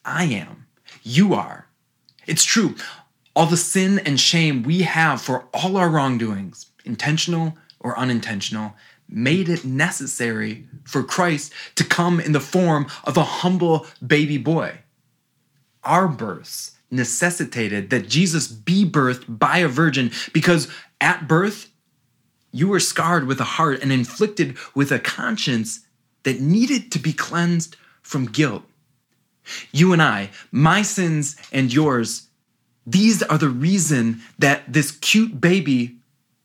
I 0.05 0.25
am. 0.25 0.67
You 1.03 1.35
are. 1.35 1.67
It's 2.29 2.45
true. 2.45 2.77
All 3.35 3.47
the 3.47 3.57
sin 3.57 3.99
and 3.99 4.21
shame 4.21 4.63
we 4.63 4.83
have 4.83 5.21
for 5.21 5.49
all 5.53 5.77
our 5.77 5.89
wrongdoings, 5.89 6.67
intentional 6.85 7.59
or 7.81 7.99
unintentional, 7.99 8.75
made 9.09 9.49
it 9.49 9.65
necessary 9.65 10.69
for 10.85 11.03
Christ 11.03 11.53
to 11.75 11.85
come 11.85 12.21
in 12.21 12.31
the 12.31 12.41
form 12.41 12.87
of 13.03 13.17
a 13.17 13.25
humble 13.25 13.87
baby 14.05 14.39
boy. 14.39 14.79
Our 15.83 16.07
births 16.07 16.76
necessitated 16.91 17.91
that 17.91 18.09
Jesus 18.09 18.49
be 18.49 18.89
birthed 18.89 19.25
by 19.39 19.59
a 19.59 19.69
virgin 19.69 20.11
because 20.33 20.69
at 21.01 21.29
birth, 21.29 21.71
you 22.53 22.69
were 22.69 22.81
scarred 22.81 23.27
with 23.27 23.41
a 23.41 23.45
heart 23.45 23.83
and 23.83 23.93
inflicted 23.93 24.57
with 24.75 24.91
a 24.91 24.99
conscience 24.99 25.81
that 26.23 26.41
needed 26.41 26.91
to 26.93 26.99
be 26.99 27.13
cleansed 27.13 27.77
from 28.03 28.27
guilt. 28.27 28.63
You 29.73 29.93
and 29.93 30.03
I, 30.03 30.31
my 30.51 30.83
sins 30.83 31.37
and 31.53 31.73
yours, 31.73 32.29
these 32.87 33.23
are 33.23 33.39
the 33.39 33.49
reason 33.49 34.23
that 34.39 34.73
this 34.73 34.93
cute 34.93 35.41
baby 35.41 35.97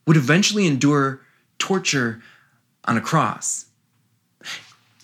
would 0.05 0.17
eventually 0.17 0.67
endure 0.67 1.21
torture 1.60 2.21
on 2.86 2.98
a 2.98 3.01
cross. 3.01 3.67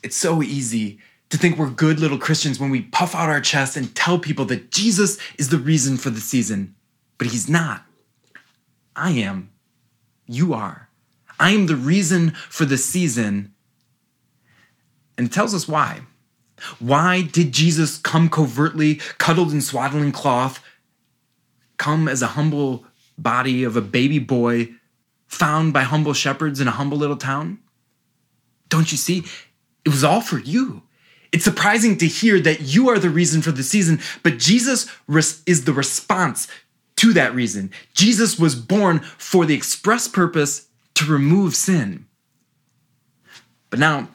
It's 0.04 0.18
so 0.18 0.42
easy 0.42 1.00
to 1.30 1.38
think 1.38 1.58
we're 1.58 1.70
good 1.70 2.00
little 2.00 2.18
Christians 2.18 2.60
when 2.60 2.70
we 2.70 2.84
puff 2.84 3.14
out 3.14 3.30
our 3.30 3.42
chests 3.42 3.76
and 3.76 3.94
tell 3.96 4.18
people 4.18 4.46
that 4.46 4.72
Jesus 4.72 5.18
is 5.38 5.50
the 5.50 5.58
reason 5.58 5.98
for 5.98 6.10
the 6.10 6.22
season, 6.22 6.76
but 7.18 7.28
he's 7.28 7.50
not. 7.50 7.84
I 8.96 9.12
am. 9.12 9.50
You 10.26 10.54
are. 10.54 10.90
I 11.40 11.52
am 11.52 11.68
the 11.68 11.76
reason 11.76 12.32
for 12.32 12.66
the 12.66 12.78
season. 12.78 13.54
And 15.18 15.28
it 15.28 15.34
tells 15.34 15.54
us 15.54 15.68
why. 15.68 16.02
Why 16.80 17.22
did 17.22 17.52
Jesus 17.52 17.98
come 17.98 18.30
covertly, 18.30 18.96
cuddled 19.18 19.52
in 19.52 19.62
swaddling 19.62 20.12
cloth, 20.12 20.64
come 21.78 22.08
as 22.08 22.22
a 22.22 22.28
humble 22.28 22.86
body 23.18 23.64
of 23.64 23.76
a 23.76 23.82
baby 23.82 24.20
boy 24.20 24.70
found 25.28 25.74
by 25.74 25.84
humble 25.84 26.14
shepherds 26.14 26.60
in 26.60 26.68
a 26.68 26.72
humble 26.72 26.98
little 26.98 27.18
town? 27.18 27.60
Don't 28.70 28.92
you 28.92 28.98
see? 28.98 29.24
It 29.86 29.90
was 29.90 30.04
all 30.04 30.22
for 30.22 30.40
you. 30.40 30.82
It's 31.32 31.44
surprising 31.44 31.98
to 31.98 32.08
hear 32.08 32.40
that 32.40 32.62
you 32.62 32.90
are 32.90 33.00
the 33.00 33.10
reason 33.10 33.42
for 33.42 33.52
the 33.52 33.64
season, 33.64 34.00
but 34.24 34.38
Jesus 34.38 34.90
is 35.46 35.66
the 35.66 35.74
response 35.74 36.48
to 36.98 37.14
that 37.14 37.34
reason. 37.34 37.72
Jesus 37.94 38.40
was 38.40 38.56
born 38.56 39.00
for 39.00 39.46
the 39.46 39.56
express 39.56 40.08
purpose 40.08 40.68
to 40.96 41.06
remove 41.06 41.56
sin. 41.56 42.06
But 43.70 43.80
now, 43.80 44.10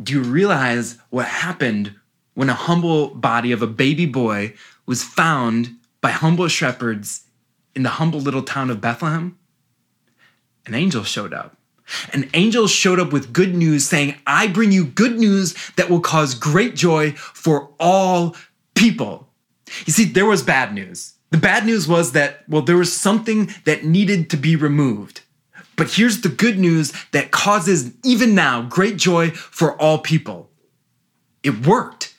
do 0.00 0.14
you 0.14 0.22
realize 0.22 0.98
what 1.10 1.26
happened 1.26 1.94
when 2.34 2.50
a 2.50 2.54
humble 2.54 3.08
body 3.08 3.52
of 3.52 3.62
a 3.62 3.66
baby 3.66 4.06
boy 4.06 4.54
was 4.86 5.02
found 5.02 5.76
by 6.00 6.10
humble 6.10 6.48
shepherds 6.48 7.24
in 7.74 7.82
the 7.82 7.88
humble 7.90 8.20
little 8.20 8.42
town 8.42 8.70
of 8.70 8.80
Bethlehem? 8.80 9.38
An 10.66 10.74
angel 10.74 11.04
showed 11.04 11.32
up. 11.32 11.57
An 12.12 12.28
angel 12.34 12.66
showed 12.66 13.00
up 13.00 13.12
with 13.12 13.32
good 13.32 13.54
news 13.54 13.86
saying, 13.86 14.16
I 14.26 14.46
bring 14.46 14.72
you 14.72 14.84
good 14.84 15.18
news 15.18 15.54
that 15.76 15.88
will 15.88 16.00
cause 16.00 16.34
great 16.34 16.74
joy 16.74 17.12
for 17.12 17.70
all 17.80 18.36
people. 18.74 19.28
You 19.86 19.92
see, 19.92 20.04
there 20.04 20.26
was 20.26 20.42
bad 20.42 20.74
news. 20.74 21.14
The 21.30 21.38
bad 21.38 21.66
news 21.66 21.86
was 21.86 22.12
that, 22.12 22.44
well, 22.48 22.62
there 22.62 22.76
was 22.76 22.92
something 22.92 23.50
that 23.64 23.84
needed 23.84 24.30
to 24.30 24.36
be 24.36 24.56
removed. 24.56 25.22
But 25.76 25.92
here's 25.92 26.22
the 26.22 26.28
good 26.28 26.58
news 26.58 26.92
that 27.12 27.30
causes, 27.30 27.92
even 28.04 28.34
now, 28.34 28.62
great 28.62 28.96
joy 28.96 29.30
for 29.30 29.80
all 29.80 29.98
people. 29.98 30.50
It 31.42 31.66
worked. 31.66 32.14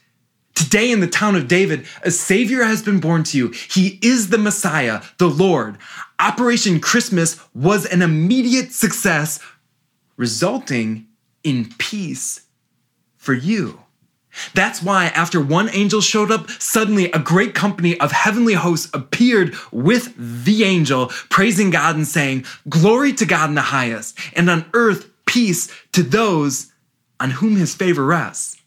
Today, 0.56 0.92
in 0.92 1.00
the 1.00 1.08
town 1.08 1.36
of 1.36 1.48
David, 1.48 1.88
a 2.04 2.12
Savior 2.12 2.64
has 2.64 2.84
been 2.84 3.00
born 3.00 3.24
to 3.24 3.38
you. 3.38 3.50
He 3.50 3.98
is 4.02 4.30
the 4.30 4.38
Messiah, 4.38 5.02
the 5.18 5.30
Lord. 5.30 5.78
Operation 6.20 6.80
Christmas 6.80 7.40
was 7.54 7.86
an 7.86 8.02
immediate 8.02 8.72
success 8.72 9.40
resulting 10.20 11.08
in 11.46 11.74
peace 11.80 12.42
for 13.16 13.34
you. 13.34 13.80
That's 14.54 14.84
why, 14.84 15.06
after 15.06 15.42
one 15.42 15.70
angel 15.70 16.02
showed 16.02 16.30
up, 16.30 16.50
suddenly 16.52 17.10
a 17.12 17.20
great 17.20 17.56
company 17.56 18.00
of 18.00 18.12
heavenly 18.12 18.54
hosts 18.54 18.92
appeared 18.94 19.56
with 19.72 20.14
the 20.18 20.66
angel, 20.66 21.08
praising 21.30 21.72
God 21.72 21.96
and 21.96 22.06
saying, 22.06 22.46
Glory 22.68 23.14
to 23.14 23.26
God 23.26 23.50
in 23.50 23.56
the 23.56 23.62
highest, 23.62 24.20
and 24.36 24.50
on 24.50 24.70
earth 24.74 25.10
peace 25.26 25.72
to 25.94 26.04
those 26.04 26.72
on 27.20 27.32
whom 27.32 27.56
his 27.56 27.74
favor 27.74 28.06
rests. 28.06 28.58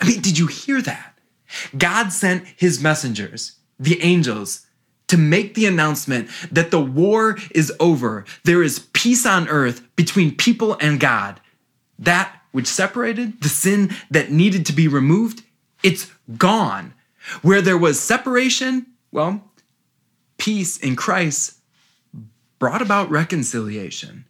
I 0.00 0.08
mean, 0.08 0.22
did 0.22 0.38
you 0.38 0.46
hear 0.46 0.82
that? 0.82 1.18
God 1.76 2.10
sent 2.10 2.46
his 2.56 2.82
messengers, 2.82 3.52
the 3.78 4.02
angels, 4.02 4.65
to 5.08 5.16
make 5.16 5.54
the 5.54 5.66
announcement 5.66 6.28
that 6.50 6.70
the 6.70 6.80
war 6.80 7.38
is 7.54 7.72
over. 7.78 8.24
There 8.44 8.62
is 8.62 8.88
peace 8.92 9.24
on 9.24 9.48
earth 9.48 9.82
between 9.96 10.36
people 10.36 10.76
and 10.80 10.98
God. 10.98 11.40
That 11.98 12.32
which 12.52 12.66
separated, 12.66 13.40
the 13.42 13.48
sin 13.48 13.94
that 14.10 14.30
needed 14.30 14.66
to 14.66 14.72
be 14.72 14.88
removed, 14.88 15.42
it's 15.82 16.10
gone. 16.36 16.94
Where 17.42 17.60
there 17.60 17.78
was 17.78 18.00
separation, 18.00 18.86
well, 19.12 19.50
peace 20.38 20.76
in 20.76 20.96
Christ 20.96 21.58
brought 22.58 22.82
about 22.82 23.10
reconciliation. 23.10 24.24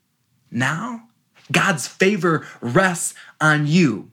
Now, 0.50 1.09
God's 1.52 1.87
favor 1.87 2.47
rests 2.61 3.14
on 3.40 3.66
you. 3.66 4.11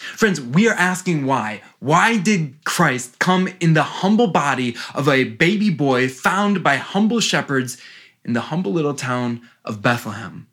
Friends, 0.00 0.40
we 0.40 0.66
are 0.66 0.74
asking 0.74 1.26
why. 1.26 1.60
Why 1.78 2.16
did 2.16 2.64
Christ 2.64 3.18
come 3.18 3.48
in 3.60 3.74
the 3.74 3.82
humble 3.82 4.28
body 4.28 4.74
of 4.94 5.08
a 5.08 5.24
baby 5.24 5.68
boy 5.68 6.08
found 6.08 6.64
by 6.64 6.76
humble 6.76 7.20
shepherds 7.20 7.76
in 8.24 8.32
the 8.32 8.40
humble 8.40 8.72
little 8.72 8.94
town 8.94 9.42
of 9.62 9.82
Bethlehem? 9.82 10.48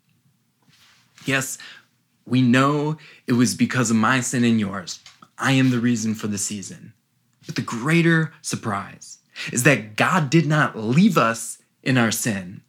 Yes, 1.24 1.56
we 2.26 2.42
know 2.42 2.98
it 3.26 3.32
was 3.32 3.54
because 3.54 3.90
of 3.90 3.96
my 3.96 4.20
sin 4.20 4.44
and 4.44 4.60
yours. 4.60 5.00
I 5.38 5.52
am 5.52 5.70
the 5.70 5.80
reason 5.80 6.14
for 6.14 6.26
the 6.26 6.36
season. 6.36 6.92
But 7.46 7.56
the 7.56 7.62
greater 7.62 8.34
surprise 8.42 9.18
is 9.50 9.62
that 9.62 9.96
God 9.96 10.28
did 10.28 10.46
not 10.46 10.76
leave 10.76 11.16
us 11.16 11.56
in 11.82 11.96
our 11.96 12.10
sin. 12.10 12.60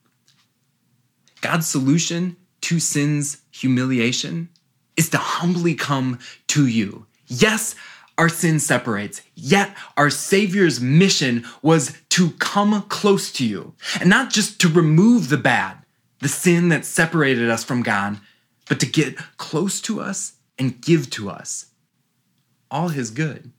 God's 1.41 1.67
solution 1.67 2.37
to 2.61 2.79
sin's 2.79 3.41
humiliation 3.51 4.49
is 4.99 5.07
to 5.09 5.17
humbly 5.17 5.73
come 5.73 6.19
to 6.47 6.67
you. 6.67 7.05
Yes, 7.27 7.73
our 8.17 8.27
sin 8.27 8.59
separates, 8.59 9.21
yet 9.33 9.73
our 9.95 10.09
Savior's 10.09 10.81
mission 10.81 11.45
was 11.61 11.97
to 12.09 12.31
come 12.31 12.81
close 12.89 13.31
to 13.31 13.45
you 13.45 13.73
and 14.01 14.09
not 14.09 14.29
just 14.29 14.59
to 14.59 14.67
remove 14.67 15.29
the 15.29 15.37
bad, 15.37 15.77
the 16.19 16.27
sin 16.27 16.67
that 16.67 16.83
separated 16.83 17.49
us 17.49 17.63
from 17.63 17.81
God, 17.81 18.19
but 18.67 18.81
to 18.81 18.85
get 18.85 19.15
close 19.37 19.79
to 19.83 20.01
us 20.01 20.33
and 20.57 20.81
give 20.81 21.09
to 21.11 21.29
us 21.29 21.67
all 22.69 22.89
his 22.89 23.09
good. 23.09 23.53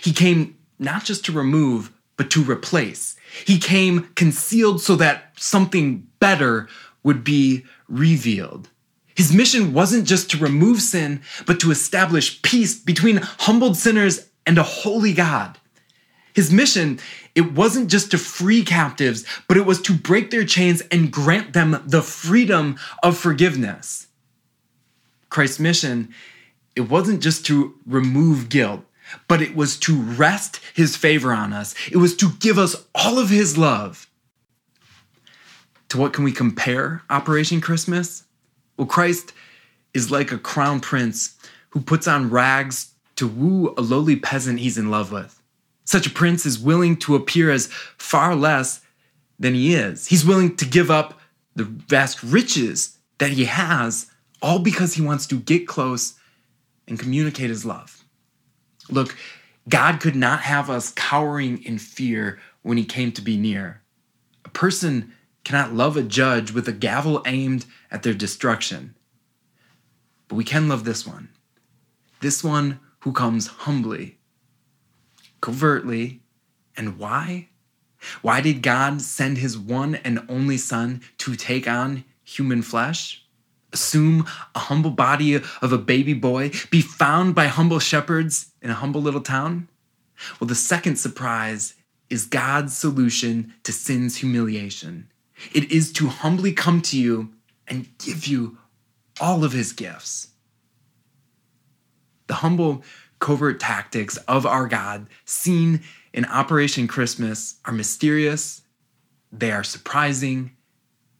He 0.00 0.14
came 0.14 0.56
not 0.78 1.04
just 1.04 1.22
to 1.26 1.32
remove, 1.32 1.92
but 2.16 2.30
to 2.30 2.42
replace. 2.42 3.14
He 3.44 3.58
came 3.58 4.08
concealed 4.14 4.80
so 4.80 4.96
that 4.96 5.32
something 5.36 6.06
better 6.18 6.66
would 7.02 7.22
be 7.24 7.64
revealed. 7.88 8.70
His 9.14 9.32
mission 9.32 9.72
wasn't 9.72 10.06
just 10.06 10.30
to 10.30 10.38
remove 10.38 10.80
sin, 10.80 11.22
but 11.46 11.60
to 11.60 11.70
establish 11.70 12.40
peace 12.42 12.78
between 12.78 13.20
humbled 13.22 13.76
sinners 13.76 14.28
and 14.46 14.58
a 14.58 14.62
holy 14.62 15.12
God. 15.12 15.58
His 16.34 16.50
mission, 16.50 16.98
it 17.34 17.52
wasn't 17.52 17.90
just 17.90 18.10
to 18.12 18.18
free 18.18 18.62
captives, 18.64 19.24
but 19.48 19.56
it 19.56 19.66
was 19.66 19.82
to 19.82 19.92
break 19.92 20.30
their 20.30 20.44
chains 20.44 20.80
and 20.90 21.12
grant 21.12 21.52
them 21.52 21.82
the 21.84 22.02
freedom 22.02 22.78
of 23.02 23.18
forgiveness. 23.18 24.06
Christ's 25.28 25.60
mission, 25.60 26.14
it 26.74 26.88
wasn't 26.88 27.22
just 27.22 27.44
to 27.46 27.74
remove 27.86 28.48
guilt, 28.48 28.84
but 29.28 29.42
it 29.42 29.54
was 29.54 29.76
to 29.80 30.00
rest 30.00 30.60
his 30.74 30.96
favor 30.96 31.32
on 31.32 31.52
us. 31.52 31.74
It 31.90 31.98
was 31.98 32.16
to 32.16 32.30
give 32.40 32.58
us 32.58 32.76
all 32.94 33.18
of 33.18 33.28
his 33.28 33.58
love. 33.58 34.08
To 35.90 35.98
what 35.98 36.14
can 36.14 36.24
we 36.24 36.32
compare 36.32 37.02
Operation 37.10 37.60
Christmas? 37.60 38.24
Well, 38.82 38.88
Christ 38.88 39.32
is 39.94 40.10
like 40.10 40.32
a 40.32 40.38
crown 40.38 40.80
prince 40.80 41.38
who 41.70 41.80
puts 41.80 42.08
on 42.08 42.30
rags 42.30 42.90
to 43.14 43.28
woo 43.28 43.72
a 43.78 43.80
lowly 43.80 44.16
peasant 44.16 44.58
he's 44.58 44.76
in 44.76 44.90
love 44.90 45.12
with. 45.12 45.40
Such 45.84 46.08
a 46.08 46.10
prince 46.10 46.44
is 46.44 46.58
willing 46.58 46.96
to 46.96 47.14
appear 47.14 47.52
as 47.52 47.68
far 47.96 48.34
less 48.34 48.80
than 49.38 49.54
he 49.54 49.76
is. 49.76 50.08
He's 50.08 50.26
willing 50.26 50.56
to 50.56 50.64
give 50.64 50.90
up 50.90 51.20
the 51.54 51.62
vast 51.62 52.24
riches 52.24 52.98
that 53.18 53.30
he 53.30 53.44
has, 53.44 54.10
all 54.42 54.58
because 54.58 54.94
he 54.94 55.00
wants 55.00 55.28
to 55.28 55.38
get 55.38 55.68
close 55.68 56.14
and 56.88 56.98
communicate 56.98 57.50
his 57.50 57.64
love. 57.64 58.02
Look, 58.90 59.16
God 59.68 60.00
could 60.00 60.16
not 60.16 60.40
have 60.40 60.68
us 60.68 60.90
cowering 60.90 61.62
in 61.62 61.78
fear 61.78 62.40
when 62.62 62.78
he 62.78 62.84
came 62.84 63.12
to 63.12 63.22
be 63.22 63.36
near. 63.36 63.80
A 64.44 64.48
person 64.48 65.12
cannot 65.44 65.74
love 65.74 65.96
a 65.96 66.02
judge 66.02 66.52
with 66.52 66.68
a 66.68 66.72
gavel 66.72 67.22
aimed 67.26 67.66
at 67.90 68.02
their 68.02 68.14
destruction. 68.14 68.94
But 70.28 70.36
we 70.36 70.44
can 70.44 70.68
love 70.68 70.84
this 70.84 71.06
one. 71.06 71.28
This 72.20 72.42
one 72.44 72.80
who 73.00 73.12
comes 73.12 73.48
humbly, 73.48 74.18
covertly. 75.40 76.20
And 76.76 76.98
why? 76.98 77.48
Why 78.22 78.40
did 78.40 78.62
God 78.62 79.02
send 79.02 79.38
his 79.38 79.58
one 79.58 79.96
and 79.96 80.24
only 80.28 80.56
Son 80.56 81.02
to 81.18 81.36
take 81.36 81.68
on 81.68 82.04
human 82.24 82.62
flesh? 82.62 83.24
Assume 83.72 84.26
a 84.54 84.58
humble 84.58 84.90
body 84.90 85.34
of 85.34 85.72
a 85.72 85.78
baby 85.78 86.14
boy, 86.14 86.50
be 86.70 86.80
found 86.80 87.34
by 87.34 87.46
humble 87.46 87.78
shepherds 87.78 88.52
in 88.60 88.70
a 88.70 88.74
humble 88.74 89.02
little 89.02 89.20
town? 89.20 89.68
Well, 90.38 90.48
the 90.48 90.54
second 90.54 90.96
surprise 90.96 91.74
is 92.10 92.26
God's 92.26 92.76
solution 92.76 93.54
to 93.64 93.72
sin's 93.72 94.16
humiliation. 94.16 95.11
It 95.52 95.70
is 95.70 95.92
to 95.94 96.08
humbly 96.08 96.52
come 96.52 96.80
to 96.82 96.98
you 96.98 97.32
and 97.66 97.88
give 97.98 98.26
you 98.26 98.58
all 99.20 99.44
of 99.44 99.52
his 99.52 99.72
gifts. 99.72 100.28
The 102.26 102.34
humble, 102.34 102.82
covert 103.18 103.60
tactics 103.60 104.16
of 104.28 104.46
our 104.46 104.66
God, 104.66 105.06
seen 105.24 105.82
in 106.12 106.24
Operation 106.26 106.88
Christmas, 106.88 107.56
are 107.64 107.72
mysterious, 107.72 108.62
they 109.30 109.52
are 109.52 109.64
surprising, 109.64 110.52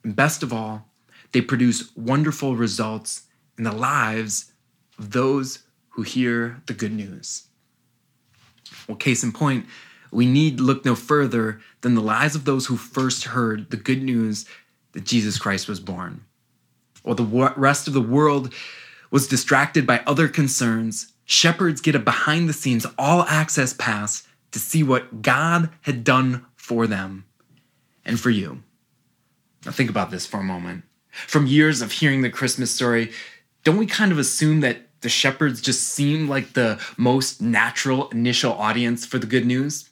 and 0.04 0.16
best 0.16 0.42
of 0.42 0.52
all, 0.52 0.88
they 1.32 1.40
produce 1.40 1.94
wonderful 1.96 2.56
results 2.56 3.22
in 3.56 3.64
the 3.64 3.72
lives 3.72 4.52
of 4.98 5.12
those 5.12 5.60
who 5.90 6.02
hear 6.02 6.62
the 6.66 6.74
good 6.74 6.92
news. 6.92 7.46
Well, 8.88 8.96
case 8.96 9.22
in 9.22 9.32
point, 9.32 9.66
we 10.12 10.26
need 10.26 10.60
look 10.60 10.84
no 10.84 10.94
further 10.94 11.60
than 11.80 11.94
the 11.94 12.00
lives 12.00 12.34
of 12.34 12.44
those 12.44 12.66
who 12.66 12.76
first 12.76 13.24
heard 13.24 13.70
the 13.70 13.76
good 13.76 14.02
news 14.02 14.46
that 14.92 15.04
Jesus 15.04 15.38
Christ 15.38 15.68
was 15.68 15.80
born. 15.80 16.24
While 17.02 17.16
the 17.16 17.54
rest 17.56 17.88
of 17.88 17.94
the 17.94 18.00
world 18.00 18.52
was 19.10 19.26
distracted 19.26 19.86
by 19.86 20.02
other 20.06 20.28
concerns, 20.28 21.12
shepherds 21.24 21.80
get 21.80 21.94
a 21.94 21.98
behind 21.98 22.48
the 22.48 22.52
scenes, 22.52 22.86
all 22.98 23.22
access 23.24 23.72
pass 23.72 24.26
to 24.52 24.58
see 24.58 24.82
what 24.82 25.22
God 25.22 25.70
had 25.80 26.04
done 26.04 26.44
for 26.56 26.86
them 26.86 27.24
and 28.04 28.20
for 28.20 28.30
you. 28.30 28.62
Now, 29.64 29.72
think 29.72 29.90
about 29.90 30.10
this 30.10 30.26
for 30.26 30.40
a 30.40 30.44
moment. 30.44 30.84
From 31.10 31.46
years 31.46 31.80
of 31.82 31.92
hearing 31.92 32.22
the 32.22 32.30
Christmas 32.30 32.70
story, 32.70 33.12
don't 33.64 33.76
we 33.78 33.86
kind 33.86 34.12
of 34.12 34.18
assume 34.18 34.60
that 34.60 34.88
the 35.00 35.08
shepherds 35.08 35.60
just 35.60 35.88
seem 35.88 36.28
like 36.28 36.52
the 36.52 36.80
most 36.96 37.40
natural 37.40 38.08
initial 38.10 38.52
audience 38.52 39.06
for 39.06 39.18
the 39.18 39.26
good 39.26 39.46
news? 39.46 39.88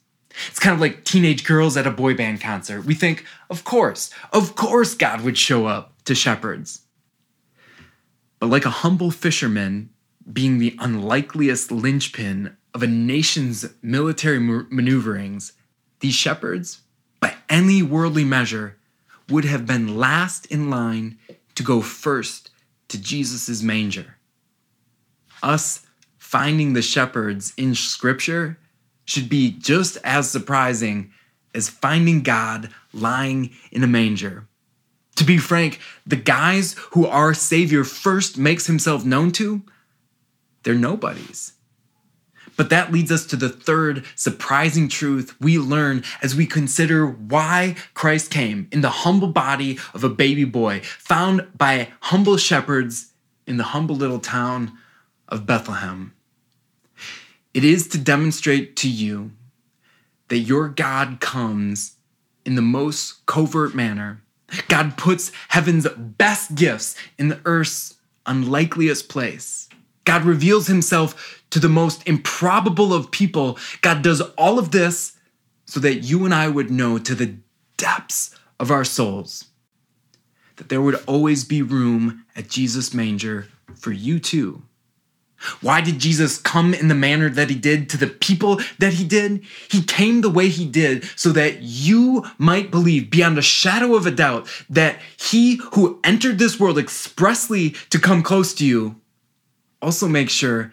It's 0.49 0.59
kind 0.59 0.75
of 0.75 0.81
like 0.81 1.05
teenage 1.05 1.45
girls 1.45 1.77
at 1.77 1.87
a 1.87 1.91
boy 1.91 2.15
band 2.15 2.41
concert. 2.41 2.85
We 2.85 2.95
think, 2.95 3.25
of 3.49 3.65
course, 3.65 4.11
of 4.33 4.55
course 4.55 4.95
God 4.95 5.23
would 5.23 5.37
show 5.37 5.67
up 5.67 5.93
to 6.05 6.15
shepherds. 6.15 6.83
But 8.39 8.49
like 8.49 8.65
a 8.65 8.71
humble 8.71 9.11
fisherman 9.11 9.91
being 10.33 10.59
the 10.59 10.77
unlikeliest 10.79 11.71
linchpin 11.71 12.57
of 12.73 12.83
a 12.83 12.87
nation's 12.87 13.67
military 13.83 14.39
maneuverings, 14.39 15.53
these 16.01 16.15
shepherds, 16.15 16.81
by 17.19 17.35
any 17.49 17.83
worldly 17.83 18.25
measure, 18.25 18.77
would 19.29 19.45
have 19.45 19.67
been 19.67 19.97
last 19.97 20.47
in 20.47 20.71
line 20.71 21.19
to 21.55 21.63
go 21.63 21.81
first 21.81 22.51
to 22.89 23.01
Jesus' 23.01 23.63
manger. 23.63 24.17
Us 25.43 25.87
finding 26.19 26.73
the 26.73 26.83
shepherds 26.83 27.53
in 27.57 27.75
Scripture 27.75 28.59
should 29.11 29.29
be 29.29 29.51
just 29.51 29.99
as 30.05 30.31
surprising 30.31 31.11
as 31.55 31.69
finding 31.69 32.23
God 32.23 32.71
lying 32.93 33.51
in 33.73 33.83
a 33.83 33.89
manger. 33.89 34.47
To 35.17 35.25
be 35.25 35.37
frank, 35.37 35.81
the 36.07 36.17
guys 36.17 36.77
who 36.93 37.07
our 37.07 37.35
Savior 37.35 37.83
first 37.83 38.39
makes 38.39 38.67
himself 38.67 39.05
known 39.05 39.33
to, 39.33 39.63
they're 40.63 40.75
nobodies. 40.75 41.55
But 42.57 42.71
that 42.71 42.93
leads 42.93 43.11
us 43.11 43.27
to 43.27 43.37
the 43.37 43.49
third 43.49 44.05
surprising 44.15 44.89
truth 44.89 45.35
we 45.41 45.59
learn 45.59 46.05
as 46.23 46.37
we 46.37 46.47
consider 46.47 47.07
why 47.07 47.75
Christ 47.95 48.31
came 48.31 48.69
in 48.71 48.81
the 48.81 48.91
humble 48.91 49.29
body 49.29 49.79
of 49.93 50.05
a 50.05 50.09
baby 50.09 50.45
boy, 50.45 50.81
found 50.83 51.49
by 51.57 51.89
humble 52.01 52.37
shepherds 52.37 53.13
in 53.47 53.57
the 53.57 53.65
humble 53.65 53.97
little 53.97 54.21
town 54.21 54.79
of 55.29 55.47
Bethlehem. 55.47 56.15
It 57.53 57.65
is 57.65 57.89
to 57.89 57.99
demonstrate 57.99 58.77
to 58.77 58.89
you 58.89 59.33
that 60.29 60.39
your 60.39 60.69
God 60.69 61.21
comes 61.21 61.97
in 62.45 62.55
the 62.55 62.63
most 62.63 63.27
covert 63.27 63.75
manner. 63.75 64.23
God 64.69 64.97
puts 64.97 65.33
heaven's 65.49 65.89
best 65.89 66.55
gifts 66.55 66.97
in 67.19 67.29
the 67.29 67.41
earth's 67.45 67.97
unlikeliest 68.27 69.09
place. 69.09 69.69
God 70.05 70.25
reveals 70.25 70.67
himself 70.67 71.45
to 71.51 71.59
the 71.59 71.69
most 71.69 72.07
improbable 72.09 72.95
of 72.95 73.11
people. 73.11 73.59
God 73.81 74.03
does 74.03 74.21
all 74.39 74.59
of 74.59 74.71
this 74.71 75.17
so 75.67 75.81
that 75.81 75.97
you 75.97 76.25
and 76.25 76.35
I 76.35 76.49
would 76.49 76.71
know 76.71 76.99
to 76.99 77.15
the 77.15 77.37
depths 77.77 78.37
of 78.59 78.71
our 78.71 78.85
souls 78.85 79.47
that 80.57 80.69
there 80.69 80.83
would 80.83 81.03
always 81.07 81.45
be 81.45 81.63
room 81.63 82.25
at 82.37 82.49
Jesus' 82.49 82.93
manger 82.93 83.49
for 83.75 83.93
you 83.93 84.21
too 84.21 84.63
Why 85.61 85.81
did 85.81 85.99
Jesus 85.99 86.39
come 86.39 86.75
in 86.75 86.89
the 86.89 86.95
manner 86.95 87.31
that 87.31 87.51
he 87.51 87.57
did 87.57 87.89
to 87.91 87.97
the 87.97 88.07
people 88.07 88.61
that 88.79 88.95
he 88.95 89.05
did? 89.05 89.43
He 89.71 89.83
came 89.83 90.21
the 90.21 90.31
way 90.31 90.49
he 90.49 90.67
did 90.67 91.05
so 91.17 91.31
that 91.31 91.63
you 91.63 92.27
might 92.39 92.71
believe 92.71 93.11
beyond 93.11 93.39
a 93.39 93.43
shadow 93.43 93.95
of 93.95 94.07
a 94.07 94.11
doubt 94.11 94.49
that 94.69 94.99
he 95.19 95.57
who 95.73 95.99
entered 96.05 96.39
this 96.39 96.61
world 96.61 96.79
expressly 96.79 97.71
to 97.91 97.99
come 97.99 98.23
close 98.23 98.53
to 98.55 98.67
you 98.67 99.01
also 99.83 100.07
makes 100.07 100.33
sure 100.33 100.73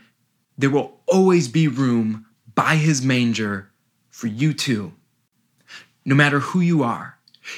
there 0.57 0.69
will 0.69 0.99
always 1.07 1.47
be 1.47 1.67
room 1.67 2.25
by 2.55 2.75
his 2.75 3.01
manger 3.01 3.71
for 4.09 4.27
you 4.27 4.53
too. 4.53 4.93
No 6.05 6.15
matter 6.15 6.39
who 6.39 6.59
you 6.59 6.83
are, 6.83 7.16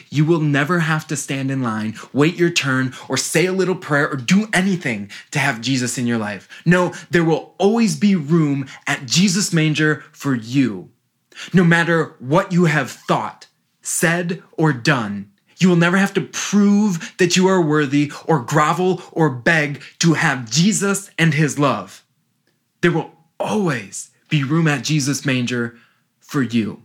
you 0.10 0.26
will 0.26 0.40
never 0.40 0.80
have 0.80 1.08
to 1.08 1.16
stand 1.16 1.52
in 1.52 1.62
line, 1.62 1.96
wait 2.14 2.36
your 2.36 2.50
turn, 2.50 2.94
or 3.08 3.18
say 3.18 3.46
a 3.46 3.54
little 3.54 3.76
prayer 3.76 4.10
or 4.10 4.16
do 4.16 4.48
anything 4.54 5.10
to 5.32 5.40
have 5.40 5.62
Jesus 5.62 5.98
in 5.98 6.08
your 6.08 6.18
life. 6.18 6.48
No, 6.66 6.94
there 7.10 7.24
will 7.24 7.56
always 7.58 7.96
be 7.96 8.16
room 8.16 8.68
at 8.88 9.06
Jesus' 9.06 9.54
manger 9.54 10.04
for 10.12 10.36
you. 10.36 10.90
No 11.54 11.64
matter 11.64 12.16
what 12.20 12.52
you 12.52 12.66
have 12.66 12.92
thought, 12.92 13.48
said, 13.82 14.44
or 14.58 14.74
done, 14.74 15.32
you 15.60 15.70
will 15.70 15.76
never 15.76 15.98
have 15.98 16.14
to 16.14 16.22
prove 16.22 17.16
that 17.18 17.36
you 17.36 17.48
are 17.48 17.62
worthy 17.62 18.12
or 18.26 18.40
grovel 18.40 19.02
or 19.12 19.30
beg 19.30 19.82
to 20.00 20.14
have 20.14 20.50
Jesus 20.50 21.12
and 21.18 21.34
his 21.34 21.60
love. 21.60 22.04
There 22.82 22.92
will 22.92 23.12
always 23.40 24.12
be 24.30 24.44
room 24.44 24.68
at 24.68 24.84
Jesus' 24.84 25.26
manger 25.26 25.78
for 26.20 26.42
you. 26.42 26.84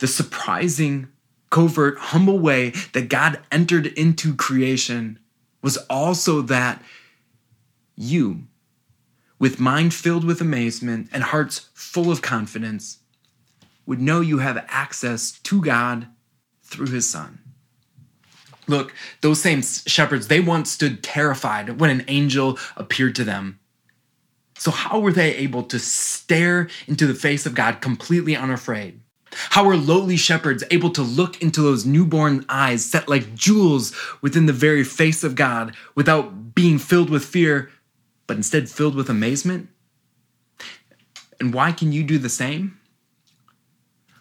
The 0.00 0.08
surprising 0.08 1.08
covert, 1.50 1.98
humble 1.98 2.38
way 2.38 2.70
that 2.92 3.08
God 3.08 3.40
entered 3.50 3.86
into 3.86 4.34
creation 4.34 5.18
was 5.62 5.76
also 5.88 6.40
that 6.42 6.82
you, 7.96 8.44
with 9.38 9.60
mind 9.60 9.92
filled 9.92 10.24
with 10.24 10.40
amazement 10.40 11.08
and 11.12 11.24
hearts 11.24 11.68
full 11.74 12.10
of 12.10 12.22
confidence, 12.22 12.98
would 13.84 14.00
know 14.00 14.20
you 14.20 14.38
have 14.38 14.64
access 14.68 15.32
to 15.40 15.60
God 15.60 16.06
through 16.62 16.86
his 16.86 17.08
Son. 17.08 17.40
Look, 18.68 18.94
those 19.20 19.42
same 19.42 19.62
shepherds, 19.62 20.28
they 20.28 20.40
once 20.40 20.70
stood 20.70 21.02
terrified 21.02 21.80
when 21.80 21.90
an 21.90 22.04
angel 22.06 22.58
appeared 22.76 23.16
to 23.16 23.24
them. 23.24 23.58
So, 24.56 24.70
how 24.70 25.00
were 25.00 25.12
they 25.12 25.34
able 25.36 25.64
to 25.64 25.78
stare 25.78 26.68
into 26.86 27.06
the 27.06 27.14
face 27.14 27.46
of 27.46 27.54
God 27.54 27.80
completely 27.80 28.36
unafraid? 28.36 29.00
How 29.32 29.68
are 29.68 29.76
lowly 29.76 30.16
shepherds 30.16 30.64
able 30.70 30.90
to 30.90 31.02
look 31.02 31.40
into 31.40 31.62
those 31.62 31.86
newborn 31.86 32.44
eyes 32.48 32.84
set 32.84 33.08
like 33.08 33.34
jewels 33.34 33.94
within 34.20 34.46
the 34.46 34.52
very 34.52 34.84
face 34.84 35.22
of 35.22 35.34
God 35.34 35.74
without 35.94 36.54
being 36.54 36.78
filled 36.78 37.10
with 37.10 37.24
fear, 37.24 37.70
but 38.26 38.36
instead 38.36 38.68
filled 38.68 38.94
with 38.94 39.08
amazement? 39.08 39.68
And 41.38 41.54
why 41.54 41.72
can 41.72 41.92
you 41.92 42.02
do 42.02 42.18
the 42.18 42.28
same? 42.28 42.78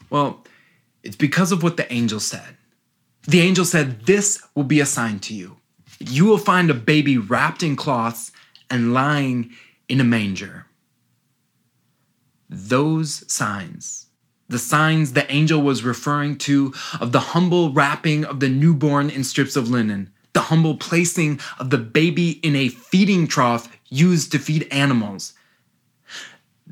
Well, 0.09 0.45
it's 1.03 1.15
because 1.15 1.51
of 1.51 1.63
what 1.63 1.77
the 1.77 1.91
angel 1.91 2.19
said. 2.19 2.57
The 3.27 3.41
angel 3.41 3.65
said, 3.65 4.05
This 4.05 4.41
will 4.55 4.63
be 4.63 4.79
a 4.79 4.85
sign 4.85 5.19
to 5.19 5.33
you. 5.33 5.57
You 5.99 6.25
will 6.25 6.37
find 6.37 6.69
a 6.69 6.75
baby 6.75 7.17
wrapped 7.17 7.61
in 7.61 7.75
cloths 7.75 8.31
and 8.69 8.93
lying 8.93 9.51
in 9.87 9.99
a 9.99 10.05
manger. 10.05 10.65
Those 12.49 13.31
signs 13.31 14.08
the 14.49 14.59
signs 14.59 15.13
the 15.13 15.31
angel 15.31 15.62
was 15.62 15.83
referring 15.83 16.38
to 16.39 16.73
of 16.99 17.12
the 17.12 17.19
humble 17.19 17.71
wrapping 17.71 18.25
of 18.25 18.39
the 18.39 18.49
newborn 18.49 19.09
in 19.09 19.23
strips 19.23 19.55
of 19.55 19.69
linen, 19.69 20.12
the 20.33 20.41
humble 20.41 20.75
placing 20.75 21.39
of 21.59 21.69
the 21.69 21.77
baby 21.77 22.31
in 22.43 22.55
a 22.55 22.69
feeding 22.69 23.27
trough 23.27 23.69
used 23.88 24.31
to 24.31 24.39
feed 24.39 24.67
animals. 24.71 25.33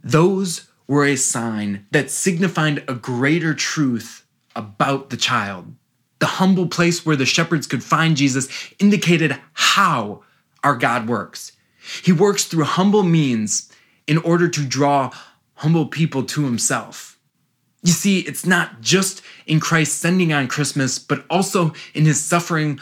Those 0.04 0.68
were 0.88 1.06
a 1.06 1.16
sign 1.16 1.86
that 1.92 2.10
signified 2.10 2.84
a 2.88 2.94
greater 2.94 3.54
truth 3.54 4.26
about 4.56 5.10
the 5.10 5.18
child. 5.18 5.76
The 6.20 6.26
humble 6.26 6.68
place 6.68 7.06
where 7.06 7.16
the 7.16 7.26
shepherds 7.26 7.68
could 7.68 7.84
find 7.84 8.18
Jesus 8.18 8.48
indicated 8.80 9.38
how 9.54 10.24
our 10.64 10.76
God 10.76 11.08
works. 11.08 11.52
He 12.04 12.12
works 12.12 12.46
through 12.46 12.64
humble 12.64 13.04
means 13.04 13.72
in 14.08 14.18
order 14.20 14.48
to 14.48 14.66
draw 14.66 15.12
humble 15.56 15.88
people 15.88 16.24
to 16.24 16.46
himself. 16.46 17.17
You 17.84 17.92
see, 17.92 18.20
it's 18.20 18.46
not 18.46 18.82
just 18.82 19.22
in 19.46 19.60
Christ 19.60 20.00
sending 20.00 20.34
on 20.34 20.48
Christmas, 20.48 21.00
but 21.00 21.26
also 21.30 21.74
in 21.94 22.06
his 22.06 22.24
suffering 22.24 22.80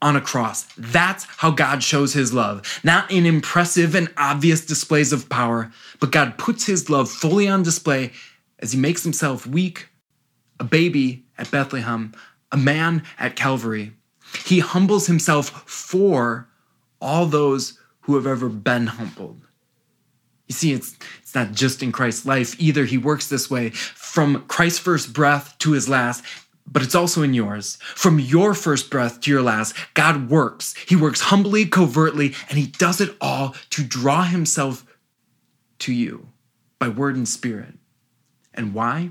on 0.00 0.16
a 0.16 0.20
cross. 0.20 0.66
That's 0.76 1.24
how 1.24 1.50
God 1.50 1.82
shows 1.82 2.12
his 2.12 2.32
love, 2.32 2.80
not 2.84 3.10
in 3.10 3.26
impressive 3.26 3.94
and 3.94 4.12
obvious 4.16 4.64
displays 4.64 5.12
of 5.12 5.28
power, 5.28 5.72
but 6.00 6.12
God 6.12 6.38
puts 6.38 6.66
his 6.66 6.88
love 6.90 7.10
fully 7.10 7.48
on 7.48 7.62
display 7.62 8.12
as 8.58 8.72
he 8.72 8.78
makes 8.78 9.02
himself 9.02 9.46
weak, 9.46 9.88
a 10.60 10.64
baby 10.64 11.24
at 11.38 11.50
Bethlehem, 11.50 12.12
a 12.52 12.56
man 12.56 13.02
at 13.18 13.36
Calvary. 13.36 13.92
He 14.44 14.60
humbles 14.60 15.06
himself 15.06 15.48
for 15.68 16.48
all 17.00 17.26
those 17.26 17.78
who 18.00 18.14
have 18.14 18.26
ever 18.26 18.48
been 18.48 18.86
humbled. 18.86 19.46
You 20.46 20.54
see, 20.54 20.72
it's, 20.72 20.96
it's 21.22 21.34
not 21.34 21.52
just 21.52 21.82
in 21.82 21.90
Christ's 21.90 22.24
life 22.24 22.54
either. 22.60 22.84
He 22.84 22.98
works 22.98 23.28
this 23.28 23.50
way 23.50 23.70
from 24.16 24.42
Christ's 24.48 24.78
first 24.78 25.12
breath 25.12 25.58
to 25.58 25.72
his 25.72 25.90
last, 25.90 26.24
but 26.66 26.80
it's 26.80 26.94
also 26.94 27.20
in 27.22 27.34
yours. 27.34 27.76
From 27.82 28.18
your 28.18 28.54
first 28.54 28.88
breath 28.88 29.20
to 29.20 29.30
your 29.30 29.42
last, 29.42 29.76
God 29.92 30.30
works. 30.30 30.74
He 30.88 30.96
works 30.96 31.20
humbly, 31.20 31.66
covertly, 31.66 32.32
and 32.48 32.56
he 32.56 32.66
does 32.66 32.98
it 33.02 33.14
all 33.20 33.54
to 33.68 33.84
draw 33.84 34.22
himself 34.22 34.86
to 35.80 35.92
you 35.92 36.28
by 36.78 36.88
word 36.88 37.14
and 37.16 37.28
spirit. 37.28 37.74
And 38.54 38.72
why? 38.72 39.10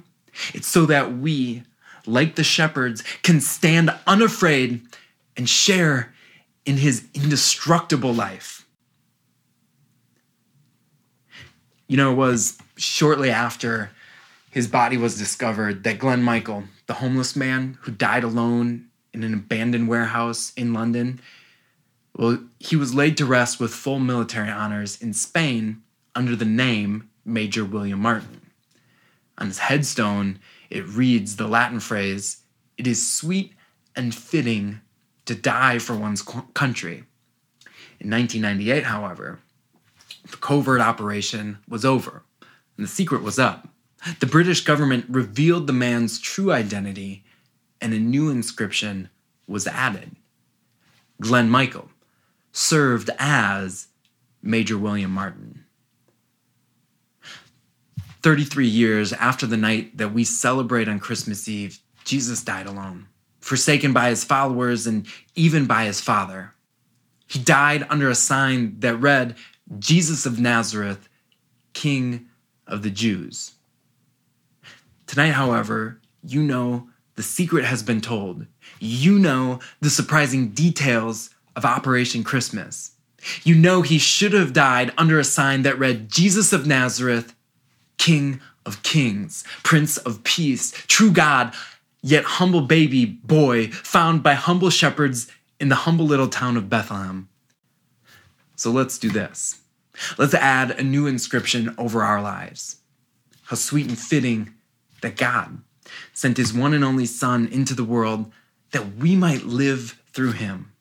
It's 0.56 0.68
so 0.68 0.88
that 0.88 1.16
we, 1.16 1.62
like 2.08 2.34
the 2.34 2.44
shepherds, 2.44 3.04
can 3.22 3.42
stand 3.42 3.94
unafraid 4.08 4.82
and 5.38 5.48
share 5.48 6.16
in 6.66 6.78
his 6.78 7.06
indestructible 7.14 8.12
life. 8.12 8.66
You 11.88 11.98
know, 11.98 12.12
it 12.12 12.16
was 12.16 12.58
shortly 12.76 13.30
after 13.30 13.92
his 14.56 14.70
body 14.70 14.96
was 14.96 15.18
discovered 15.18 15.84
that 15.84 16.00
Glenn 16.00 16.24
Michael, 16.24 16.64
the 16.88 16.94
homeless 16.94 17.36
man 17.36 17.78
who 17.82 17.92
died 17.92 18.24
alone 18.24 18.86
in 19.14 19.22
an 19.22 19.34
abandoned 19.34 19.90
warehouse 19.90 20.54
in 20.56 20.72
London, 20.72 21.20
well, 22.16 22.40
he 22.58 22.78
was 22.78 22.96
laid 22.96 23.18
to 23.18 23.26
rest 23.26 23.60
with 23.60 23.74
full 23.74 24.00
military 24.00 24.50
honors 24.50 25.02
in 25.02 25.12
Spain 25.12 25.82
under 26.16 26.38
the 26.38 26.46
name 26.46 27.10
Major 27.26 27.66
William 27.66 28.00
Martin. 28.00 28.50
On 29.38 29.48
his 29.48 29.58
headstone, 29.58 30.40
it 30.70 30.88
reads 30.88 31.36
the 31.36 31.50
Latin 31.50 31.82
phrase, 31.82 32.38
It 32.78 32.88
is 32.88 33.12
sweet 33.12 33.52
and 33.94 34.16
fitting 34.16 34.80
to 35.26 35.36
die 35.36 35.80
for 35.80 35.98
one's 35.98 36.22
country. 36.22 37.04
In 38.00 38.10
1998, 38.10 38.86
however, 38.86 39.40
the 40.32 40.38
covert 40.38 40.80
operation 40.80 41.58
was 41.68 41.84
over, 41.84 42.24
and 42.78 42.86
the 42.86 42.90
secret 42.90 43.22
was 43.22 43.38
up. 43.38 43.68
The 44.20 44.28
British 44.28 44.64
government 44.64 45.06
revealed 45.10 45.66
the 45.66 45.74
man's 45.74 46.20
true 46.20 46.52
identity, 46.52 47.24
and 47.82 47.92
a 47.92 48.00
new 48.00 48.30
inscription 48.30 49.10
was 49.48 49.66
added. 49.66 50.16
Glenn 51.20 51.50
Michael 51.50 51.90
served 52.52 53.10
as 53.18 53.88
Major 54.44 54.78
William 54.78 55.10
Martin. 55.10 55.66
33 58.22 58.68
years 58.68 59.12
after 59.14 59.48
the 59.48 59.58
night 59.58 59.98
that 59.98 60.14
we 60.14 60.24
celebrate 60.24 60.88
on 60.88 61.00
Christmas 61.00 61.48
Eve, 61.48 61.80
Jesus 62.04 62.44
died 62.44 62.68
alone, 62.68 63.08
forsaken 63.40 63.92
by 63.92 64.10
his 64.10 64.24
followers 64.24 64.86
and 64.86 65.08
even 65.36 65.66
by 65.66 65.86
his 65.86 66.00
father. 66.00 66.54
He 67.28 67.40
died 67.40 67.88
under 67.90 68.10
a 68.10 68.16
sign 68.16 68.80
that 68.82 68.98
read, 68.98 69.36
Jesus 69.80 70.28
of 70.28 70.40
Nazareth, 70.40 71.10
King 71.74 72.28
of 72.68 72.84
the 72.84 72.92
Jews. 72.92 73.55
Tonight, 75.08 75.32
however, 75.32 76.00
you 76.24 76.42
know 76.42 76.90
the 77.16 77.24
secret 77.24 77.66
has 77.66 77.84
been 77.84 78.02
told. 78.02 78.46
You 78.80 79.20
know 79.20 79.60
the 79.80 79.90
surprising 79.90 80.50
details 80.50 81.30
of 81.56 81.66
Operation 81.66 82.24
Christmas. 82.24 82.92
You 83.44 83.56
know 83.56 83.82
he 83.82 83.98
should 83.98 84.34
have 84.34 84.54
died 84.54 84.94
under 84.98 85.20
a 85.20 85.24
sign 85.24 85.64
that 85.64 85.80
read 85.80 86.10
Jesus 86.10 86.54
of 86.54 86.68
Nazareth, 86.68 87.34
King 87.98 88.42
of 88.66 88.84
Kings, 88.84 89.44
Prince 89.64 89.98
of 89.98 90.24
Peace, 90.24 90.72
true 90.88 91.12
God, 91.12 91.54
yet 92.02 92.24
humble 92.24 92.62
baby 92.62 93.06
boy 93.06 93.68
found 93.68 94.22
by 94.22 94.34
humble 94.34 94.70
shepherds 94.70 95.32
in 95.60 95.70
the 95.70 95.76
humble 95.76 96.06
little 96.06 96.28
town 96.28 96.58
of 96.58 96.70
Bethlehem. 96.70 97.30
So 98.56 98.72
let's 98.72 98.98
do 98.98 99.10
this. 99.10 99.60
Let's 100.18 100.34
add 100.34 100.72
a 100.72 100.84
new 100.84 101.08
inscription 101.08 101.74
over 101.78 102.04
our 102.04 102.22
lives. 102.22 102.78
How 103.44 103.56
sweet 103.56 103.88
and 103.88 103.98
fitting 103.98 104.54
that 105.06 105.18
God 105.18 105.62
sent 106.12 106.38
his 106.38 106.54
one 106.54 106.74
and 106.74 106.84
only 106.84 107.06
Son 107.06 107.48
into 107.48 107.74
the 107.74 107.84
world 107.84 108.32
that 108.72 108.96
we 108.98 109.16
might 109.16 109.44
live 109.44 110.02
through 110.12 110.34
him. 110.34 110.72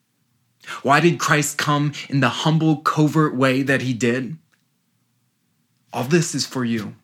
Why 0.83 0.99
did 0.99 1.21
Christ 1.21 1.59
come 1.59 1.93
in 2.09 2.21
the 2.21 2.29
humble, 2.29 2.79
covert 2.79 3.37
way 3.37 3.63
that 3.63 3.83
he 3.83 3.95
did? 3.95 4.39
all 5.95 6.05
this 6.05 6.35
is 6.35 6.45
for 6.45 6.65
you. 6.65 6.97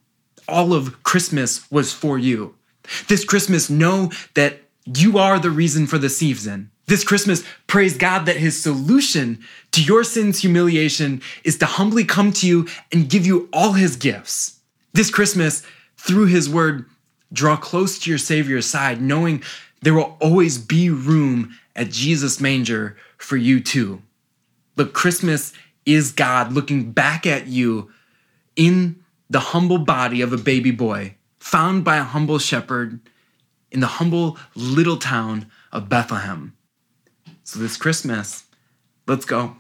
All 0.49 0.75
of 0.75 1.03
Christmas 1.05 1.71
was 1.71 1.95
for 1.95 2.19
you. 2.19 2.57
This 3.07 3.25
Christmas, 3.25 3.71
know 3.71 4.11
that 4.35 4.63
you 4.85 5.17
are 5.17 5.39
the 5.39 5.51
reason 5.51 5.87
for 5.87 5.97
the 5.97 6.09
season. 6.11 6.71
This 6.87 7.05
Christmas, 7.05 7.45
praise 7.69 7.97
God 7.97 8.27
that 8.27 8.37
His 8.37 8.61
solution 8.61 9.39
to 9.71 9.83
your 9.83 10.03
sin's 10.03 10.41
humiliation 10.41 11.23
is 11.45 11.57
to 11.59 11.67
humbly 11.67 12.05
come 12.05 12.33
to 12.33 12.49
you 12.49 12.67
and 12.91 13.09
give 13.09 13.25
you 13.25 13.49
all 13.53 13.75
His 13.75 13.95
gifts. 13.95 14.59
This 14.93 15.11
Christmas, 15.11 15.63
through 15.97 16.27
His 16.27 16.51
word, 16.51 16.87
draw 17.33 17.57
close 17.57 17.99
to 18.01 18.11
your 18.11 18.19
Savior's 18.19 18.67
side, 18.67 19.01
knowing 19.01 19.43
there 19.83 19.95
will 19.95 20.17
always 20.21 20.59
be 20.59 20.91
room 20.91 21.57
at 21.75 21.91
Jesus' 21.91 22.41
manger 22.41 22.97
for 23.19 23.37
you 23.37 23.61
too. 23.61 24.03
But 24.77 24.93
Christmas 24.93 25.53
is 25.87 26.13
God 26.13 26.53
looking 26.53 26.93
back 26.93 27.27
at 27.27 27.47
you 27.47 27.91
in 28.57 29.03
the 29.29 29.41
humble 29.41 29.79
body 29.79 30.21
of 30.21 30.33
a 30.33 30.39
baby 30.39 30.71
boy, 30.71 31.15
found 31.39 31.85
by 31.85 31.97
a 31.97 32.05
humble 32.05 32.39
shepherd 32.39 33.01
in 33.71 33.81
the 33.81 33.87
humble 33.87 34.37
little 34.55 34.97
town 34.97 35.51
of 35.73 35.89
Bethlehem. 35.89 36.57
So 37.45 37.59
this 37.59 37.77
Christmas, 37.77 38.45
let's 39.07 39.25
go. 39.25 39.57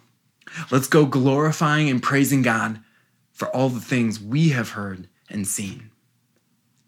Let's 0.70 0.88
go 0.88 1.06
glorifying 1.06 1.88
and 1.88 2.02
praising 2.02 2.42
God 2.42 2.80
for 3.33 3.48
all 3.48 3.68
the 3.68 3.80
things 3.80 4.20
we 4.20 4.50
have 4.50 4.70
heard 4.70 5.09
and 5.28 5.46
seen. 5.46 5.90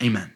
Amen. 0.03 0.32